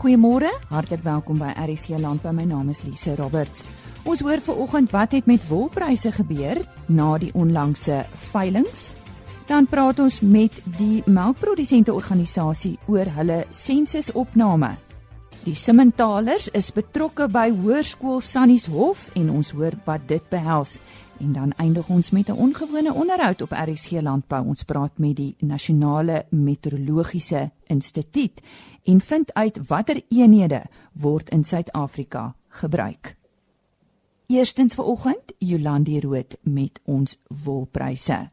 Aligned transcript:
Goeiemôre, 0.00 0.48
hartlik 0.72 1.02
welkom 1.04 1.36
by 1.42 1.50
RSC 1.60 1.98
Landbou. 2.00 2.30
My 2.32 2.46
naam 2.48 2.70
is 2.72 2.78
Lise 2.86 3.12
Roberts. 3.18 3.66
Ons 4.08 4.22
hoor 4.24 4.40
ver 4.40 4.56
oggend 4.56 4.88
wat 4.94 5.12
het 5.12 5.26
met 5.28 5.44
wolpryse 5.50 6.08
gebeur 6.16 6.62
na 6.88 7.18
die 7.20 7.28
onlangse 7.36 7.98
veilinge. 8.30 8.94
Dan 9.44 9.68
praat 9.68 10.00
ons 10.00 10.22
met 10.24 10.56
die 10.78 11.02
melkprodusente 11.04 11.92
organisasie 11.92 12.78
oor 12.88 13.12
hulle 13.18 13.42
sensusopname. 13.52 14.72
Die 15.44 15.56
Simmentalers 15.56 16.48
is 16.56 16.72
betrokke 16.72 17.28
by 17.28 17.50
Hoërskool 17.52 18.22
Sannieshof 18.24 19.10
en 19.20 19.28
ons 19.36 19.52
hoor 19.52 19.76
wat 19.84 20.08
dit 20.08 20.24
behels. 20.32 20.78
En 21.20 21.36
dan 21.36 21.52
eindig 21.60 21.88
ons 21.92 22.10
met 22.10 22.28
'n 22.28 22.40
ongewone 22.40 22.92
onderhoud 22.92 23.42
op 23.42 23.52
RSG 23.52 24.00
Landbou. 24.00 24.46
Ons 24.46 24.64
praat 24.64 24.98
met 24.98 25.16
die 25.16 25.34
Nasionale 25.40 26.24
Meteorologiese 26.30 27.50
Instituut 27.66 28.40
en 28.82 29.00
vind 29.00 29.34
uit 29.34 29.66
watter 29.66 30.02
eenhede 30.08 30.62
word 30.92 31.30
in 31.30 31.44
Suid-Afrika 31.44 32.34
gebruik. 32.48 33.16
Eerstens 34.26 34.74
vanoggend 34.74 35.32
Jolandi 35.38 36.00
Rood 36.00 36.36
met 36.42 36.80
ons 36.84 37.16
wolpryse. 37.44 38.30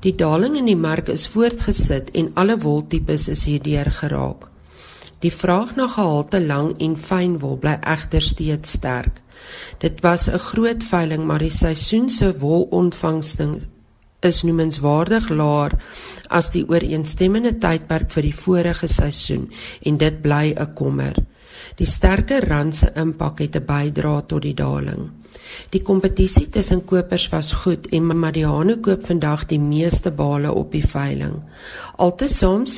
Die 0.00 0.14
daling 0.14 0.56
in 0.56 0.66
die 0.66 0.76
mark 0.76 1.08
is 1.08 1.28
voortgesit 1.28 2.10
en 2.10 2.30
alle 2.34 2.58
woltipes 2.58 3.28
is 3.28 3.44
hierdeur 3.44 3.90
geraak. 3.90 4.48
Die 5.20 5.32
vraag 5.34 5.74
na 5.76 5.88
gehalte 5.90 6.40
lang 6.40 6.76
en 6.78 6.94
fyn 6.96 7.38
wol 7.42 7.56
bly 7.58 7.78
egter 7.82 8.22
steeds 8.22 8.76
sterk. 8.78 9.22
Dit 9.78 10.00
was 10.02 10.28
'n 10.28 10.38
groot 10.38 10.84
veiling, 10.84 11.24
maar 11.26 11.38
die 11.38 11.50
seisoen 11.50 12.08
se 12.08 12.38
wolontvangste 12.38 13.58
is 14.20 14.42
noemenswaardig 14.42 15.28
laer 15.28 15.74
as 16.28 16.50
die 16.50 16.64
ooreenstemmende 16.68 17.56
tydperk 17.62 18.10
vir 18.10 18.22
die 18.22 18.34
vorige 18.34 18.86
seisoen 18.86 19.50
en 19.82 19.98
dit 19.98 20.22
bly 20.22 20.54
'n 20.56 20.74
kommer. 20.74 21.14
Die 21.76 21.86
sterker 21.86 22.48
rand 22.48 22.76
se 22.76 22.90
impak 22.94 23.38
het 23.38 23.56
'n 23.56 23.64
bydra 23.66 24.20
tot 24.22 24.42
die 24.42 24.54
daling. 24.54 25.10
Die 25.70 25.82
kompetisie 25.82 26.48
tussen 26.48 26.84
kopers 26.84 27.28
was 27.32 27.52
goed 27.62 27.86
en 27.92 28.20
Madiano 28.20 28.76
koop 28.84 29.06
vandag 29.06 29.46
die 29.50 29.60
meeste 29.60 30.10
bale 30.10 30.52
op 30.52 30.72
die 30.72 30.86
veiling. 30.86 31.34
Altesaam 31.96 32.64
97,5% 32.66 32.72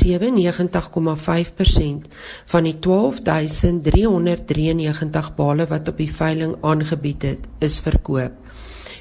van 2.53 2.65
die 2.65 2.79
12393 2.79 5.35
bale 5.35 5.67
wat 5.71 5.89
op 5.89 5.97
die 5.99 6.15
veiling 6.15 6.57
aangebied 6.61 7.23
het, 7.23 7.39
is 7.59 7.81
verkoop. 7.81 8.33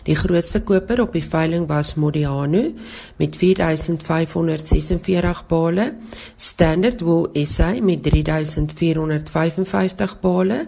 Die 0.08 0.16
grootste 0.16 0.62
koper 0.64 1.02
op 1.04 1.14
die 1.14 1.26
veiling 1.26 1.68
was 1.70 1.96
Modiano 2.00 2.72
met 3.20 3.38
4546 3.38 5.48
bale, 5.48 5.94
Standard 6.36 7.02
Wool 7.06 7.28
SA 7.44 7.74
met 7.84 8.04
3455 8.04 10.20
bale, 10.24 10.68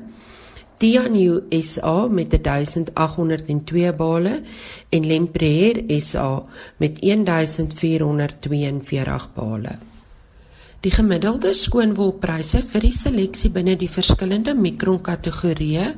Tianyu 0.81 1.45
SA 1.61 2.07
met 2.09 2.33
1802 2.43 3.93
bale 3.93 4.41
en 4.89 5.05
Lempreer 5.05 6.01
SA 6.01 6.43
met 6.77 7.01
1442 7.01 9.29
bale. 9.33 9.77
Die 10.81 10.89
gemiddelde 10.89 11.53
skoonwolpryse 11.53 12.65
vir 12.65 12.81
die 12.81 12.97
seleksie 12.97 13.53
binne 13.53 13.77
die 13.77 13.93
verskillende 13.93 14.57
mikronkategorieë 14.57 15.93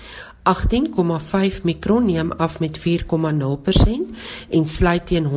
18,5 0.45 1.63
mikron 1.63 2.05
neem 2.05 2.33
af 2.37 2.61
met 2.61 2.79
4,0% 2.79 2.83
en 4.49 4.69
sluit 4.69 5.07
teen 5.07 5.25
R197.18 5.25 5.31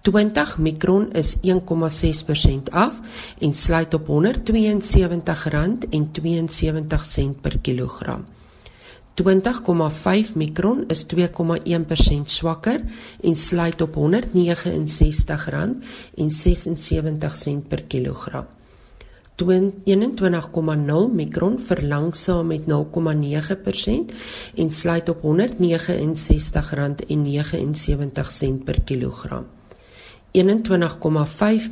20 0.03 0.59
mikron 0.59 1.13
is 1.13 1.37
1,6% 1.37 2.71
af 2.71 2.93
en 3.39 3.55
sluit 3.55 3.95
op 3.95 4.07
R172,72 4.09 4.09
per 7.41 7.59
kilogram. 7.59 8.25
20,5 9.15 10.35
mikron 10.35 10.85
is 10.89 11.07
2,1% 11.15 12.25
swakker 12.25 12.81
en 13.21 13.37
sluit 13.37 13.81
op 13.81 13.97
R169,76 13.97 14.03
per 17.69 17.83
kilogram. 17.83 18.47
21,0 19.39 19.45
mikron 21.15 21.61
verlangsaam 21.61 22.47
met 22.47 22.61
0,9% 22.61 22.67
en 24.55 24.71
sluit 24.71 25.09
op 25.09 25.23
R169,79 25.23 25.23
per 28.65 28.81
kilogram. 28.85 29.47
21,5 30.33 30.41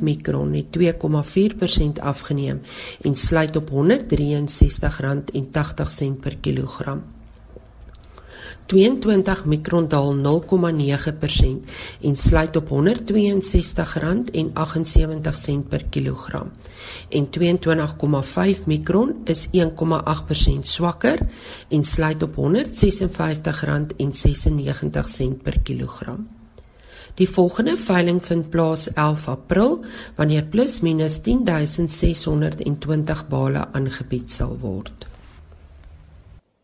mikron 0.01 0.53
het 0.53 0.65
2,4% 0.79 2.01
afgeneem 2.01 2.61
en 3.01 3.15
sluit 3.15 3.55
op 3.55 3.69
R163,80 3.69 3.75
per 6.19 6.37
kilogram. 6.37 7.03
22 8.67 9.45
mikron 9.45 9.87
daal 9.87 10.15
0,9% 10.15 10.21
en 12.01 12.15
sluit 12.15 12.55
op 12.55 12.69
R162,78 12.69 12.73
per 15.67 15.85
kilogram. 15.89 16.51
En 17.09 17.29
22,5 18.59 18.63
mikron 18.65 19.15
is 19.23 19.47
1,8% 19.47 19.59
swakker 20.59 21.19
en 21.69 21.83
sluit 21.83 22.23
op 22.23 22.35
R156,96 22.35 22.41
per 25.43 25.59
kilogram. 25.59 26.36
Die 27.15 27.29
volgende 27.29 27.77
veiling 27.77 28.25
vind 28.25 28.49
plaas 28.49 28.93
11 28.93 29.27
April 29.27 29.85
wanneer 30.15 30.43
plus 30.43 30.81
minus 30.81 31.21
10620 31.21 33.27
bale 33.27 33.71
aangebied 33.71 34.31
sal 34.31 34.57
word. 34.59 35.07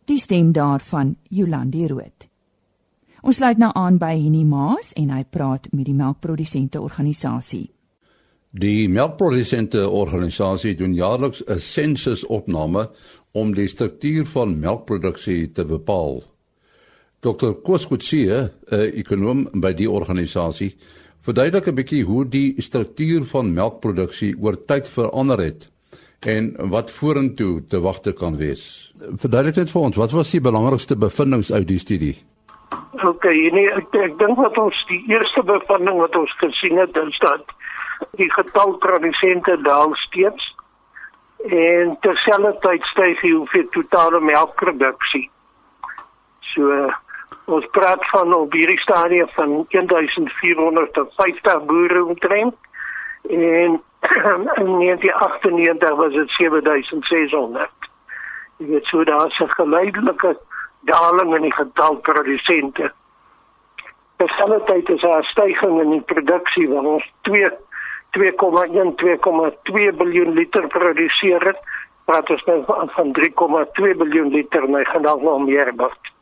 Die 0.06 0.20
stem 0.20 0.52
daarvan 0.52 1.16
Jolandi 1.30 1.88
Rood. 1.88 2.28
Ons 3.24 3.40
sluit 3.40 3.58
nou 3.58 3.72
aan 3.74 3.98
by 3.98 4.18
Henny 4.19 4.44
Maas 4.44 4.92
en 5.00 5.13
hy 5.16 5.24
praat 5.24 5.69
met 5.72 5.88
die 5.88 5.95
melkprodusente 5.95 6.81
organisasie. 6.84 7.69
Die 8.51 8.89
melkprodusente 8.89 9.89
organisasie 9.89 10.75
doen 10.75 10.94
jaarliks 10.94 11.42
'n 11.48 11.60
sensusopname 11.60 12.89
om 13.31 13.56
die 13.56 13.68
struktuur 13.68 14.25
van 14.25 14.60
melkproduksie 14.60 15.51
te 15.51 15.66
bepaal. 15.66 16.32
Dr. 17.24 17.54
Koskutsie, 17.64 18.28
'n 18.28 18.50
ekonom 19.00 19.48
by 19.54 19.72
die 19.74 19.90
organisasie, 19.90 20.75
verduidelik 21.24 21.68
'n 21.68 21.75
bietjie 21.75 22.04
hoe 22.04 22.25
die 22.25 22.56
struktuur 22.62 23.24
van 23.24 23.54
melkproduksie 23.54 24.36
oor 24.40 24.58
tyd 24.66 24.88
verander 24.88 25.40
het 25.40 25.70
en 26.28 26.56
wat 26.70 26.92
vorentoe 26.92 27.64
te 27.68 27.80
wagte 27.80 28.14
kan 28.14 28.36
wees. 28.38 28.94
Verduidelik 28.98 29.56
dit 29.56 29.72
vir 29.72 29.81
ons, 29.81 29.96
wat 29.96 30.12
was 30.12 30.31
die 30.31 30.42
belangrikste 30.42 30.96
bevindinge 30.96 31.54
uit 31.54 31.68
die 31.68 31.80
studie? 31.80 32.16
OK, 33.04 33.24
nee, 33.52 33.70
ek 33.72 33.96
ek 33.96 34.18
dink 34.20 34.38
wat 34.38 34.58
ons 34.58 34.86
die 34.88 35.04
eerste 35.08 35.44
bevinding 35.44 35.98
wat 36.00 36.16
ons 36.16 36.31
gesien 36.38 36.78
het, 36.78 36.96
is 36.98 37.20
dat 37.20 37.44
die 38.20 38.31
getal 38.31 38.78
produsente 38.78 39.58
daal 39.64 39.96
steeds 39.96 40.56
en 41.44 41.98
terselfdertyd 42.02 42.84
styg 42.92 43.22
die 43.22 43.34
hoeveelheid 43.36 43.72
totale 43.72 44.20
melkproduksie. 44.20 45.30
So 46.54 46.92
Ons 47.45 47.66
praat 47.72 48.10
van 48.10 48.34
op 48.34 48.51
hierdie 48.56 48.80
stadium 48.80 49.28
van 49.36 49.66
1450 49.69 51.66
boere 51.66 52.06
omtrent 52.06 52.56
en 53.30 53.81
in 54.63 54.80
1998 54.80 55.95
was 55.95 56.13
dit 56.13 56.30
7600. 56.30 57.69
Jy 58.57 58.68
weet 58.68 58.86
so 58.86 59.04
daar's 59.04 59.40
'n 59.40 59.50
geleidelike 59.50 60.38
daling 60.80 61.36
in 61.36 61.42
die 61.42 61.54
getal 61.54 61.95
produsente. 61.95 62.92
Terselfdertyd 64.16 64.89
is 64.89 65.01
daar 65.01 65.19
'n 65.19 65.24
stygings 65.24 65.81
in 65.81 65.89
die 65.89 66.01
produksie 66.01 66.69
waar 66.69 66.84
ons 66.84 67.13
2 67.22 67.51
2,1 68.12 68.96
2,2 68.96 69.92
biljoen 69.98 70.34
liter 70.34 70.68
produseer 70.68 71.42
het. 71.42 71.60
Praat 72.06 72.30
ons 72.30 72.44
nou 72.44 72.63
van 72.88 73.12
3,2 73.12 73.96
biljoen 73.96 74.28
liter, 74.28 74.69
my 74.69 74.84
gedagte 74.84 75.24
nog 75.24 75.46
meer 75.46 75.74
word. 75.75 76.12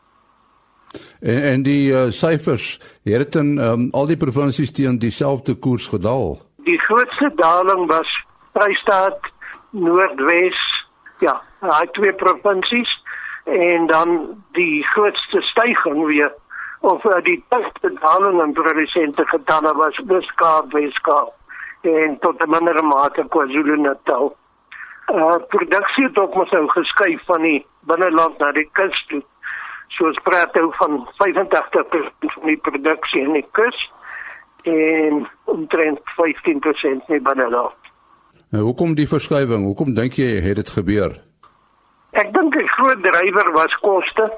En 1.21 1.43
en 1.43 1.63
die 1.63 1.91
uh, 1.91 2.09
syfers, 2.09 2.79
het 3.03 3.35
in 3.35 3.57
um, 3.57 3.87
al 3.91 4.07
die 4.07 4.17
provinsies 4.17 4.71
teen 4.71 4.97
dieselfde 4.99 5.55
koers 5.55 5.87
gedaal? 5.87 6.39
Die 6.65 6.79
grootste 6.79 7.31
daling 7.35 7.87
was 7.87 8.09
Vrystaat, 8.53 9.19
Noordwes, 9.71 10.59
ja, 11.19 11.41
daai 11.59 11.87
twee 11.91 12.13
provinsies 12.13 12.91
en 13.43 13.87
dan 13.87 14.17
die 14.57 14.83
grootste 14.93 15.41
stygings 15.41 16.05
weer 16.05 16.33
of 16.81 17.05
uh, 17.05 17.21
die 17.23 17.43
beste 17.49 17.93
daling 18.01 18.41
in 18.41 18.53
produsente 18.53 19.25
getalle 19.25 19.73
was 19.77 20.01
Weskaap, 20.05 20.73
Weskaap 20.73 21.33
en 21.81 22.17
tot 22.19 22.43
'n 22.45 22.49
mindere 22.49 22.81
mate 22.81 23.25
KwaZulu-Natal. 23.29 24.35
Uh 25.13 25.37
produksie 25.47 26.05
het 26.05 26.17
ook 26.17 26.35
mos 26.35 26.49
nou 26.49 26.67
geskuif 26.67 27.21
van 27.25 27.41
die 27.41 27.65
binneland 27.79 28.37
na 28.37 28.51
die 28.51 28.69
kus 28.71 29.05
toe. 29.07 29.23
So 29.97 30.07
ons 30.07 30.19
praat 30.23 30.53
nou 30.55 30.69
van 30.79 31.01
85% 31.19 32.31
van 32.35 32.47
die 32.47 32.57
produksie 32.57 33.23
in 33.25 33.33
die 33.35 33.47
kus 33.57 33.79
en 34.63 35.25
omtrent 35.51 35.99
15% 36.15 37.09
in 37.11 37.23
binneland. 37.23 37.75
Nou 38.51 38.63
hoekom 38.63 38.93
die 38.95 39.07
verskywing? 39.07 39.65
Hoekom 39.67 39.93
dink 39.95 40.19
jy 40.19 40.39
het 40.43 40.59
dit 40.59 40.71
gebeur? 40.77 41.17
Ek 42.11 42.33
dink 42.35 42.55
'n 42.55 42.67
groot 42.67 43.03
drywer 43.03 43.51
was 43.51 43.75
koste. 43.79 44.31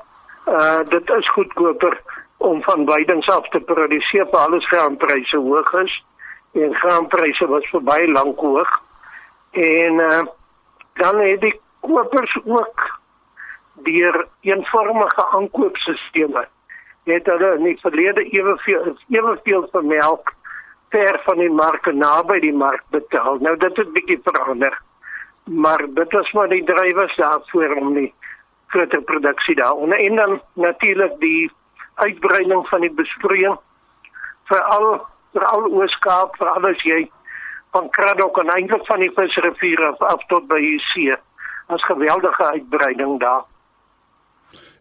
Uh 0.47 0.81
dit 0.89 1.09
is 1.09 1.29
goedkoper 1.29 2.01
om 2.37 2.63
van 2.63 2.85
weidings 2.85 3.27
af 3.29 3.49
te 3.49 3.59
produseer 3.59 4.27
vir 4.31 4.39
alles 4.39 4.67
graanpryse 4.67 5.37
hoog 5.37 5.73
is 5.73 6.03
en 6.51 6.73
graanpryse 6.75 7.47
was 7.47 7.69
vir 7.71 7.81
baie 7.81 8.11
lank 8.11 8.39
hoog. 8.39 8.71
En 9.51 9.93
uh 9.99 10.23
dan 10.93 11.19
het 11.19 11.41
die 11.41 11.59
kopers 11.79 12.37
ook 12.45 13.01
deur 13.83 14.27
eenvormige 14.41 15.25
aankoopstelsels 15.37 16.49
het 17.03 17.25
hulle 17.27 17.55
in 17.57 17.63
die 17.67 17.77
verlede 17.81 18.23
eweveel 18.31 18.95
eweveel 19.11 19.67
vir 19.71 19.83
melk 19.83 20.33
ver 20.93 21.19
van 21.25 21.41
die 21.41 21.51
mark 21.51 21.89
naby 21.91 22.39
die 22.39 22.53
mark 22.53 22.83
betaal. 22.95 23.39
Nou 23.41 23.55
dit 23.57 23.77
het 23.77 23.93
bietjie 23.93 24.19
verander. 24.23 24.77
Maar 25.43 25.85
dit 25.87 26.13
was 26.13 26.31
maar 26.31 26.49
die 26.49 26.63
drywers 26.63 27.15
daarvoor 27.15 27.75
om 27.81 27.93
die 27.93 28.13
groter 28.67 29.01
produksie 29.01 29.55
daar. 29.55 29.97
En 29.97 30.15
dan 30.15 30.41
natuurlik 30.53 31.19
die 31.19 31.51
uitbreiding 31.95 32.67
van 32.67 32.81
die 32.81 32.91
besproeiing 32.91 33.57
veral 34.43 35.05
veral 35.33 35.65
Oos-Kaap, 35.65 36.35
veral 36.37 36.65
as 36.69 36.81
jy 36.85 37.09
van 37.73 37.89
Kraddock 37.89 38.37
en 38.37 38.51
eintlik 38.53 38.85
van 38.85 39.01
die 39.01 39.11
visrivier 39.15 39.81
af, 39.87 40.01
af 40.13 40.25
tot 40.29 40.45
by 40.47 40.59
die 40.61 40.79
see. 40.91 41.15
Ons 41.73 41.85
geweldige 41.89 42.51
uitbreiding 42.51 43.19
daar. 43.19 43.41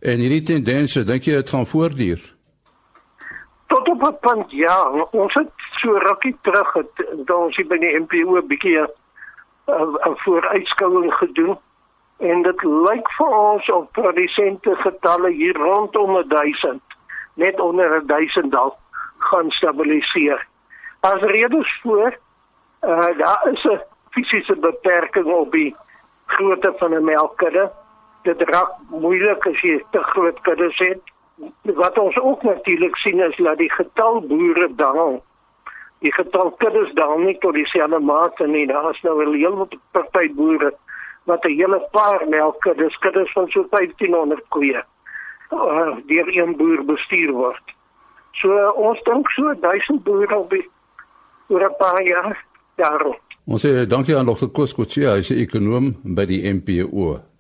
En 0.03 0.19
hierdie 0.19 0.43
tendense, 0.43 1.05
dink 1.07 1.29
jy 1.29 1.37
dit 1.39 1.51
gaan 1.55 1.67
voortduur? 1.71 2.23
Tot 3.71 3.89
op 3.89 4.03
'n 4.03 4.17
punt 4.21 4.51
ja, 4.51 4.91
ons 5.11 5.35
het 5.35 5.53
so 5.79 5.93
rukkie 5.93 6.37
terug 6.43 6.73
het 6.73 7.31
ons 7.31 7.57
by 7.71 7.79
die 7.79 7.99
MPO 8.01 8.37
'n 8.37 8.47
bietjie 8.47 8.83
'n 9.67 10.17
vooruitskouing 10.25 11.15
gedoen 11.15 11.59
en 12.19 12.43
dit 12.43 12.63
lyk 12.63 13.07
vir 13.19 13.27
ons 13.27 13.71
op 13.71 13.93
produsente 13.93 14.75
getalle 14.77 15.31
hier 15.31 15.55
rondom 15.55 16.29
1000 16.29 16.83
net 17.35 17.61
onder 17.61 18.07
1000 18.07 18.51
dalk 18.53 18.77
gaan 19.19 19.51
stabiliseer. 19.51 20.47
As 21.01 21.21
redes 21.21 21.81
voor 21.83 22.19
uh 22.83 23.19
daar 23.19 23.49
is 23.53 23.65
'n 23.65 23.81
fisiese 24.11 24.57
beperking 24.57 25.27
op 25.27 25.53
die 25.53 25.77
grootte 26.27 26.75
van 26.77 26.95
'n 26.95 27.05
melkkudde. 27.05 27.71
Dit 28.23 28.41
raak 28.41 28.79
moeilik 28.91 29.47
as 29.47 29.61
jy 29.61 29.81
te 29.91 30.03
groot 30.13 30.41
kuddes 30.47 30.79
het. 30.79 31.03
Wat 31.63 31.99
ons 31.99 32.17
ook 32.19 32.43
natuurlik 32.43 32.97
sien 32.97 33.21
is 33.21 33.37
dat 33.37 33.59
die 33.59 33.73
getal 33.73 34.21
boere 34.21 34.69
daal. 34.77 35.23
Die 35.99 36.13
getal 36.13 36.51
kuddes 36.51 36.93
daal 36.95 37.19
nie 37.19 37.39
tot 37.39 37.55
dieselfde 37.55 37.99
mate 37.99 38.47
nie. 38.47 38.67
Daar 38.67 38.91
is 38.91 39.03
nou 39.03 39.23
'n 39.25 39.35
hele 39.35 39.69
party 39.93 40.33
boere 40.35 40.73
wat 41.25 41.45
'n 41.45 41.57
hele 41.57 41.89
paar 41.91 42.29
melkkuddes, 42.29 42.99
kuddes 42.99 43.33
van 43.33 43.49
so 43.49 43.67
1500 43.71 44.43
koeie, 44.49 44.83
uh, 45.51 45.97
deur 46.07 46.37
een 46.37 46.57
boer 46.57 46.85
bestuur 46.85 47.33
word. 47.33 47.67
So 48.33 48.71
ons 48.71 49.03
dink 49.03 49.31
so 49.31 49.55
1000 49.61 50.03
boere 50.03 50.39
op 50.39 50.51
die 50.51 50.71
oor 51.49 51.65
'n 51.65 51.77
paar 51.79 52.03
jaar 52.03 52.45
daarop. 52.75 53.21
Ons 53.47 53.67
sê 53.67 53.87
dankie 53.87 54.17
aan 54.17 54.27
Dr. 54.27 54.51
Koskotse, 54.53 55.01
hy 55.01 55.19
is 55.19 55.31
'n 55.31 55.39
ekonom 55.39 55.97
by 56.03 56.25
die 56.27 56.53
MPO. 56.55 57.32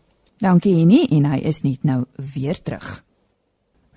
Dankie 0.43 0.75
Henny 0.75 1.05
en 1.15 1.29
hy 1.31 1.37
is 1.47 1.61
net 1.63 1.85
nou 1.87 2.01
weer 2.35 2.59
terug. 2.59 3.05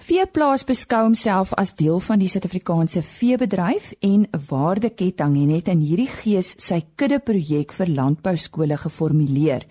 Veeplaas 0.05 0.61
beskou 0.67 0.99
homself 1.07 1.55
as 1.57 1.71
deel 1.73 1.97
van 2.05 2.21
die 2.21 2.27
Suid-Afrikaanse 2.29 3.01
veebedryf 3.01 3.87
en 4.05 4.27
waardeketting 4.49 5.39
en 5.41 5.55
het 5.55 5.71
in 5.73 5.81
hierdie 5.81 6.11
gees 6.11 6.51
sy 6.61 6.83
kudde 7.01 7.17
projek 7.25 7.73
vir 7.73 7.89
landbou 7.89 8.35
skole 8.37 8.77
geformuleer. 8.77 9.65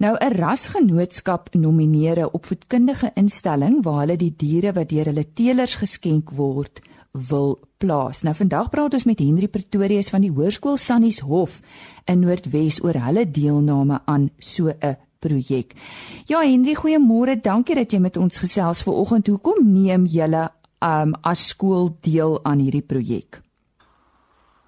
Nou 0.00 0.16
'n 0.16 0.32
rasgenootskap 0.38 1.54
nomineer 1.54 2.18
'n 2.18 2.32
opvoedkundige 2.32 3.12
instelling 3.16 3.82
waar 3.84 4.00
hulle 4.06 4.16
die 4.16 4.34
diere 4.36 4.72
wat 4.72 4.88
deur 4.88 5.04
hulle 5.04 5.32
teelers 5.34 5.74
geskenk 5.74 6.30
word 6.30 6.80
wil 7.12 7.58
plaas. 7.78 8.22
Nou 8.22 8.34
vandag 8.34 8.70
praat 8.70 8.94
ons 8.94 9.04
met 9.04 9.18
Henry 9.18 9.48
Pretorius 9.48 10.08
van 10.08 10.20
die 10.20 10.30
Hoërskool 10.30 10.76
Sannies 10.76 11.18
Hof 11.18 11.60
in 12.04 12.20
Noordwes 12.20 12.82
oor 12.82 12.94
hulle 12.94 13.30
deelname 13.30 14.00
aan 14.06 14.30
so 14.38 14.68
'n 14.68 14.96
projek. 15.26 15.72
Ja 16.30 16.42
Henry, 16.44 16.74
goeiemôre. 16.74 17.40
Dankie 17.40 17.78
dat 17.78 17.92
jy 17.92 18.00
met 18.00 18.16
ons 18.16 18.42
gesels 18.44 18.84
vanoggend. 18.86 19.32
Hoekom 19.32 19.64
neem 19.64 20.04
julle 20.04 20.48
um, 20.84 21.16
as 21.22 21.48
skool 21.48 21.90
deel 22.04 22.38
aan 22.44 22.60
hierdie 22.64 22.84
projek? 22.84 23.40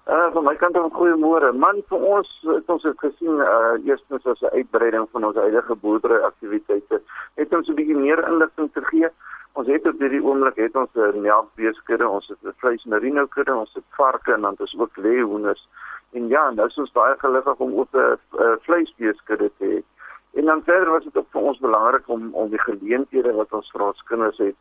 Uh 0.07 0.31
van 0.33 0.43
my 0.43 0.55
kant 0.55 0.77
af 0.79 0.93
goeiemôre. 0.95 1.51
Man 1.51 1.81
vir 1.91 2.03
ons 2.15 2.29
het 2.47 2.69
ons 2.71 2.83
het 2.87 2.99
gesien 3.03 3.41
uh 3.43 3.75
eerstens 3.83 4.25
as 4.25 4.41
'n 4.41 4.55
uitbreiding 4.59 5.07
van 5.11 5.25
ons 5.29 5.35
huidige 5.35 5.75
boerdery 5.75 6.19
aktiwiteite. 6.23 7.01
Het 7.35 7.53
ons 7.53 7.67
'n 7.67 7.75
bietjie 7.75 7.97
meer 7.97 8.23
inligting 8.27 8.69
te 8.73 8.81
gee. 8.91 9.09
Ons 9.53 9.67
het 9.67 9.87
op 9.87 9.99
hierdie 9.99 10.23
oomblik 10.23 10.55
het 10.55 10.75
ons 10.75 10.95
'n 10.95 11.21
melkbeeskudde, 11.21 12.07
ons 12.07 12.27
het 12.27 12.55
vleis 12.57 12.83
merino 12.85 13.25
kudde, 13.25 13.55
ons 13.55 13.73
het 13.73 13.83
varke 13.97 14.33
en 14.33 14.41
dan 14.41 14.55
ons 14.57 14.75
ook 14.79 14.97
leeuhoenders. 14.97 15.67
En 16.11 16.27
ja, 16.27 16.51
nou 16.51 16.67
is 16.67 16.77
ons 16.77 16.91
baie 16.91 17.15
gelukkig 17.17 17.57
om 17.57 17.73
ook 17.79 17.89
'n 17.91 18.17
vleisbeeskudde 18.61 19.51
te 19.57 19.65
hê. 19.65 19.96
En 20.37 20.45
dan 20.45 20.63
verder 20.63 20.89
was 20.91 21.03
dit 21.03 21.17
ook 21.17 21.31
vir 21.33 21.41
ons 21.41 21.59
belangrik 21.59 22.09
om 22.15 22.33
om 22.33 22.49
die 22.49 22.61
geleenthede 22.61 23.31
wat 23.33 23.53
ons 23.57 23.71
vir 23.73 23.83
ons 23.85 24.03
kinders 24.09 24.37
het 24.37 24.57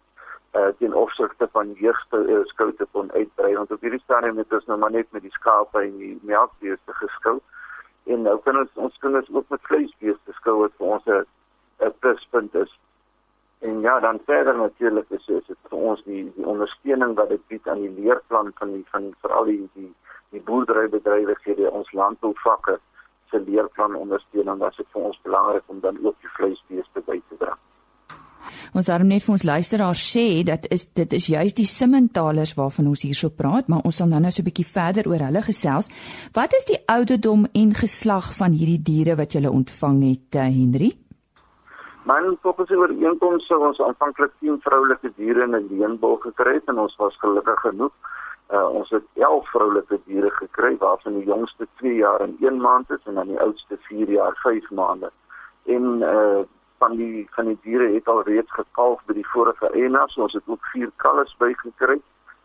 uh, 0.56 0.70
ten 0.78 0.94
opsigte 0.94 1.48
van 1.52 1.72
jeugte 1.80 2.20
uh, 2.24 2.38
skoute 2.52 2.86
kon 2.96 3.12
uitbrei. 3.12 3.50
Want 3.56 3.74
op 3.74 3.84
hierdie 3.84 4.00
stadium 4.04 4.40
het 4.40 4.56
ons 4.56 4.64
nou 4.70 4.78
maar 4.78 4.94
net 4.94 5.10
met 5.12 5.26
die 5.26 5.34
skape 5.34 5.82
en 5.82 5.98
die 5.98 6.14
melkbeeste 6.22 6.96
geskou 7.02 7.36
en 8.14 8.22
nou 8.22 8.38
kan 8.46 8.62
ons 8.62 8.80
ons 8.86 8.98
kinders 9.04 9.28
ook 9.34 9.52
met 9.52 9.68
vleisbeeste 9.68 10.38
skou 10.38 10.56
wat 10.62 10.74
vir 10.80 10.96
ons 10.96 11.12
'n 11.12 11.92
pluspunt 12.00 12.54
is. 12.54 12.72
En 13.68 13.80
ja 13.80 14.00
dan 14.00 14.20
verder 14.24 14.56
natuurlik 14.56 15.10
is 15.10 15.26
dit 15.26 15.58
vir 15.68 15.78
ons 15.78 16.02
die 16.04 16.24
die 16.36 16.46
ondersteuning 16.46 17.14
wat 17.20 17.28
dit 17.28 17.46
bied 17.52 17.68
aan 17.68 17.84
die 17.84 17.94
leerplan 18.00 18.52
van 18.54 18.72
die 18.72 18.84
van 18.90 19.14
veral 19.20 19.44
die 19.44 19.68
die 19.74 19.94
die 20.30 20.40
boerderybedrywighede 20.40 21.70
ons 21.70 21.92
landbouvakke 21.92 22.80
se 23.36 23.44
leerplan 23.50 23.94
ondersteuning 23.94 24.58
was 24.64 24.76
dit 24.76 24.92
vir 24.92 25.08
ons 25.12 25.22
belangrik 25.28 25.64
om 25.66 25.80
dan 25.80 26.02
ook 26.02 26.20
die 26.20 26.34
vleisbeeste 26.38 27.04
by 27.06 27.20
te 27.28 27.40
dra 27.44 27.56
Ons 28.76 28.90
daarom 28.90 29.08
net 29.10 29.24
vir 29.24 29.34
ons 29.36 29.46
luisteraars 29.46 30.02
sê 30.04 30.26
dat 30.46 30.66
is 30.74 30.86
dit 30.98 31.14
is 31.18 31.28
juist 31.32 31.56
die 31.56 31.68
simmentalers 31.70 32.54
waarvan 32.58 32.90
ons 32.92 33.06
hierso 33.06 33.30
praat, 33.32 33.70
maar 33.72 33.86
ons 33.88 33.96
sal 34.00 34.10
nou 34.10 34.20
nou 34.20 34.32
so 34.32 34.42
'n 34.42 34.48
bietjie 34.50 34.68
verder 34.68 35.08
oor 35.08 35.22
hulle 35.28 35.42
gesels. 35.42 35.88
Wat 36.32 36.52
is 36.52 36.64
die 36.64 36.80
ouderdom 36.86 37.46
en 37.54 37.74
geslag 37.74 38.34
van 38.36 38.52
hierdie 38.52 38.82
diere 38.82 39.16
wat 39.16 39.32
jy 39.32 39.46
ontvang 39.46 39.98
het, 40.10 40.28
uh, 40.34 40.42
Henry? 40.58 40.90
Man, 42.04 42.38
volgens 42.42 42.70
oor 42.70 42.90
inkomste 42.90 43.46
sou 43.46 43.66
ons 43.66 43.80
aanvanklik 43.80 44.32
10 44.40 44.60
vroulike 44.60 45.10
diere 45.16 45.42
in 45.44 45.54
'n 45.56 45.68
leenbul 45.70 46.16
gekry 46.16 46.54
het 46.54 46.68
en 46.68 46.78
ons 46.78 46.96
was 46.96 47.16
gelukkig 47.18 47.60
genoeg. 47.60 47.92
Uh, 48.50 48.68
ons 48.68 48.90
het 48.90 49.02
11 49.14 49.48
vroulike 49.50 50.00
diere 50.04 50.30
gekry 50.30 50.76
waarvan 50.78 51.18
die 51.18 51.26
jongste 51.26 51.66
2 51.76 51.94
jaar 51.94 52.20
en 52.20 52.36
1 52.40 52.60
maand 52.60 52.90
is 52.90 53.02
en 53.04 53.14
dan 53.14 53.26
die 53.26 53.40
oudste 53.40 53.76
4 53.88 54.10
jaar 54.10 54.38
5 54.42 54.70
maande. 54.70 55.10
En 55.64 55.82
uh 56.02 56.44
van 56.78 56.96
die 56.96 57.26
van 57.30 57.44
die 57.44 57.58
diere 57.62 57.88
het 57.94 58.08
al 58.08 58.22
reeds 58.22 58.52
gekalf 58.52 59.00
by 59.06 59.14
die 59.16 59.28
vorige 59.28 59.70
eienaars. 59.72 60.12
So 60.12 60.22
ons 60.22 60.32
het 60.32 60.42
ook 60.46 60.64
vier 60.72 60.90
kalves 60.96 61.36
bygekry. 61.38 62.00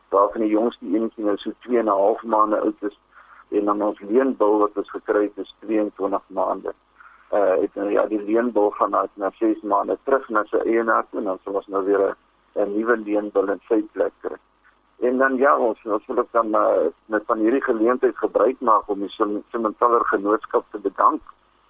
Daarvan 0.10 0.42
die 0.42 0.50
jongste 0.50 0.86
eenetjie 0.86 1.26
nou 1.26 1.38
so 1.38 1.52
2 1.68 1.78
en 1.80 1.86
'n 1.86 1.98
half 2.02 2.24
maande 2.24 2.60
oud 2.60 2.84
is. 2.90 2.98
en 3.52 3.66
dan 3.66 3.82
ons 3.82 4.00
leenbil 4.00 4.58
wat 4.58 4.78
ons 4.80 4.90
gekry 4.90 5.24
het 5.24 5.38
is 5.44 5.56
22 5.66 6.22
maande. 6.28 6.74
Uh 7.32 7.58
het 7.64 7.76
nou 7.76 7.90
ja 7.92 8.06
die 8.06 8.22
leenbil 8.24 8.70
gaan 8.70 8.96
uit 8.96 9.10
na 9.14 9.32
6 9.40 9.62
maande 9.62 9.98
terug 10.04 10.30
na 10.30 10.44
sy 10.50 10.62
eienaar 10.66 11.06
toe 11.10 11.20
en 11.20 11.26
dan 11.32 11.40
sal 11.44 11.60
ons 11.60 11.68
nou 11.68 11.84
weer 11.86 12.16
'n 12.56 12.74
nuwe 12.76 12.98
leenbil 12.98 13.52
in 13.52 13.62
sy 13.68 13.82
plek 13.94 14.14
kry. 14.22 14.38
En 15.02 15.18
dan 15.18 15.36
ja, 15.36 15.58
ons 15.58 15.80
ons 15.84 16.06
wil 16.06 16.26
dan 16.32 16.56
uh, 16.56 16.90
met 17.06 17.24
van 17.26 17.40
hierdie 17.42 17.64
geleentheid 17.66 18.18
gebruik 18.18 18.60
maak 18.60 18.90
om 18.90 19.00
die 19.02 19.10
Simmentaler 19.50 20.06
Genootskap 20.06 20.68
te 20.72 20.78
bedank 20.78 21.22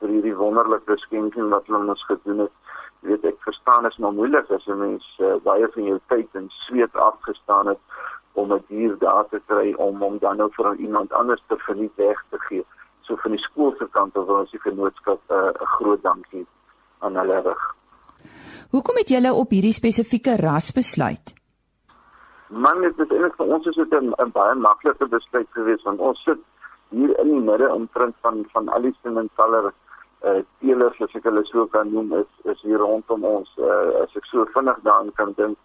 vir 0.02 0.12
hierdie 0.12 0.36
wonderlike 0.36 0.98
skenking 1.06 1.48
wat 1.54 1.70
hulle 1.72 1.94
ons 1.94 2.04
gedoen 2.10 2.44
het. 2.46 2.76
Jy 3.02 3.14
weet 3.14 3.30
ek 3.32 3.40
verstaan 3.48 3.88
is 3.88 3.98
maar 4.04 4.18
moeilik 4.18 4.52
as 4.52 4.68
'n 4.68 4.78
mens 4.84 5.08
uh, 5.20 5.38
baie 5.48 5.72
van 5.78 5.88
jou 5.94 6.00
tyd 6.12 6.36
en 6.36 6.52
sweet 6.68 6.96
afgestaan 7.08 7.72
het 7.72 7.80
om 8.34 8.54
'n 8.54 8.64
dier 8.68 9.00
daar 9.00 9.28
te 9.30 9.40
kry 9.48 9.74
om 9.88 10.04
hom 10.04 10.20
dan 10.20 10.38
nou 10.38 10.52
vir 10.52 10.76
iemand 10.76 11.14
anders 11.14 11.44
te 11.48 11.58
verniet 11.58 11.96
weg 11.96 12.24
te 12.30 12.40
gee. 12.50 12.66
So 13.02 13.16
van 13.16 13.32
die 13.32 13.46
skool 13.48 13.76
se 13.80 13.88
kant 13.92 14.18
af 14.18 14.26
wil 14.26 14.44
ons 14.44 14.52
die 14.52 14.60
genootskap 14.60 15.22
eh, 15.28 15.36
'n 15.36 15.64
uh, 15.64 15.72
groot 15.80 16.04
dankie 16.04 16.48
aan 17.00 17.16
hulle 17.16 17.42
rig. 17.42 17.76
Hoekom 18.72 18.96
het 18.96 19.10
julle 19.10 19.34
op 19.34 19.50
hierdie 19.50 19.74
spesifieke 19.74 20.36
ras 20.36 20.72
besluit? 20.72 21.41
Man, 22.52 22.82
dit 22.82 22.98
is 23.00 23.08
eintlik 23.08 23.36
vir 23.40 23.52
ons 23.56 23.68
is 23.70 23.76
dit 23.76 23.94
'n 23.96 24.32
baie 24.36 24.56
maklike 24.56 25.06
besluit 25.08 25.48
geweest 25.56 25.84
want 25.88 26.00
ons 26.00 26.24
sit 26.24 26.40
hier 26.90 27.20
in 27.20 27.30
die 27.32 27.44
midde 27.50 27.70
omtrent 27.72 28.16
van 28.22 28.46
van 28.54 28.68
al 28.70 28.82
die 28.82 28.96
simmentaler 29.02 29.72
eh 30.22 30.32
uh, 30.32 30.42
teelers 30.60 31.02
as 31.02 31.16
ek 31.16 31.24
hulle 31.24 31.44
so 31.46 31.66
kan 31.76 31.94
noem 31.94 32.12
is 32.14 32.32
is 32.54 32.62
hier 32.62 32.78
rondom 32.78 33.24
ons 33.24 33.54
uh, 33.58 34.04
as 34.04 34.16
ek 34.16 34.26
so 34.26 34.46
vinnig 34.56 34.82
daaraan 34.84 35.14
kan 35.20 35.32
dink 35.38 35.58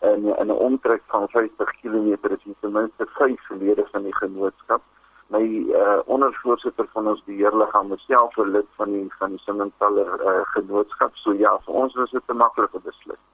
in 0.00 0.30
in 0.38 0.46
'n 0.46 0.60
omtrek 0.68 1.02
van 1.06 1.28
50 1.28 1.72
km 1.80 2.06
is 2.30 2.42
hier 2.42 2.54
ten 2.60 2.72
minste 2.72 3.06
vyf 3.18 3.50
lede 3.50 3.86
van 3.90 4.02
die 4.02 4.14
genootskap. 4.14 4.82
My 5.26 5.42
uh, 5.42 5.98
ondervoorsitter 6.04 6.86
van 6.92 7.08
ons 7.08 7.24
beheerliggaam 7.24 7.92
is 7.92 8.04
self 8.06 8.36
'n 8.36 8.50
lid 8.50 8.68
van 8.76 8.92
die 8.92 9.08
van 9.18 9.30
die 9.30 9.42
Simmentaler 9.46 10.08
uh, 10.20 10.42
genootskap. 10.54 11.16
So 11.16 11.32
ja, 11.32 11.58
vir 11.66 11.74
ons 11.74 11.94
was 11.94 12.10
dit 12.10 12.22
'n 12.28 12.36
maklike 12.36 12.80
besluit. 12.80 13.24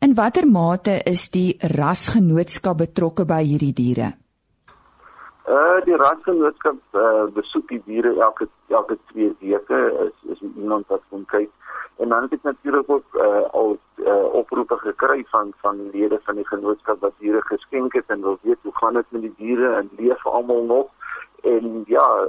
In 0.00 0.14
watter 0.14 0.46
mate 0.46 1.00
is 1.04 1.28
die 1.30 1.56
rasgenootskap 1.76 2.78
betrokke 2.78 3.24
by 3.24 3.42
hierdie 3.44 3.74
diere? 3.74 4.12
Uh 5.46 5.78
die 5.86 5.96
rasgenootskap 5.96 6.98
uh, 6.98 7.26
besoek 7.34 7.68
die 7.68 7.82
diere 7.86 8.16
elke 8.20 8.48
elke 8.68 8.98
2 9.12 9.32
weke. 9.40 9.80
Is 10.08 10.32
is 10.36 10.42
iemand 10.56 10.88
wat 10.88 11.02
kom 11.10 11.24
kyk 11.30 11.52
En 11.96 12.08
dan 12.08 12.22
het 12.22 12.32
ek 12.32 12.42
natuurlik 12.42 12.90
ook 12.90 13.04
uh, 13.12 13.42
al 13.50 13.78
uh, 13.94 14.24
oproepe 14.32 14.76
gekry 14.76 15.24
van 15.28 15.52
van 15.60 15.90
lede 15.90 16.20
van 16.22 16.34
die 16.34 16.46
genootskap 16.46 17.00
wat 17.00 17.12
diere 17.18 17.40
geskenk 17.42 17.92
het 17.92 18.04
en 18.06 18.20
wil 18.20 18.38
weet 18.42 18.58
hoe 18.62 18.76
gaan 18.76 18.94
dit 18.94 19.06
met 19.08 19.20
die 19.20 19.34
diere 19.36 19.74
en 19.74 19.90
leef 19.96 20.26
almal 20.26 20.64
nog 20.64 20.86
en 21.42 21.82
ja 21.86 22.26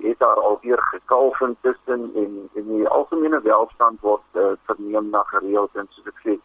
het 0.00 0.18
daar 0.18 0.40
alweer 0.40 0.82
gekalf 0.82 1.40
intussen 1.40 2.10
en 2.14 2.48
en 2.54 2.66
die 2.76 2.88
algemene 2.88 3.40
welstand 3.40 4.00
word 4.00 4.24
uh, 4.32 4.52
verneem 4.64 5.10
na 5.10 5.22
gereeld 5.22 5.76
en 5.76 5.86
soos 5.90 6.08
ek 6.14 6.24
sê 6.24 6.38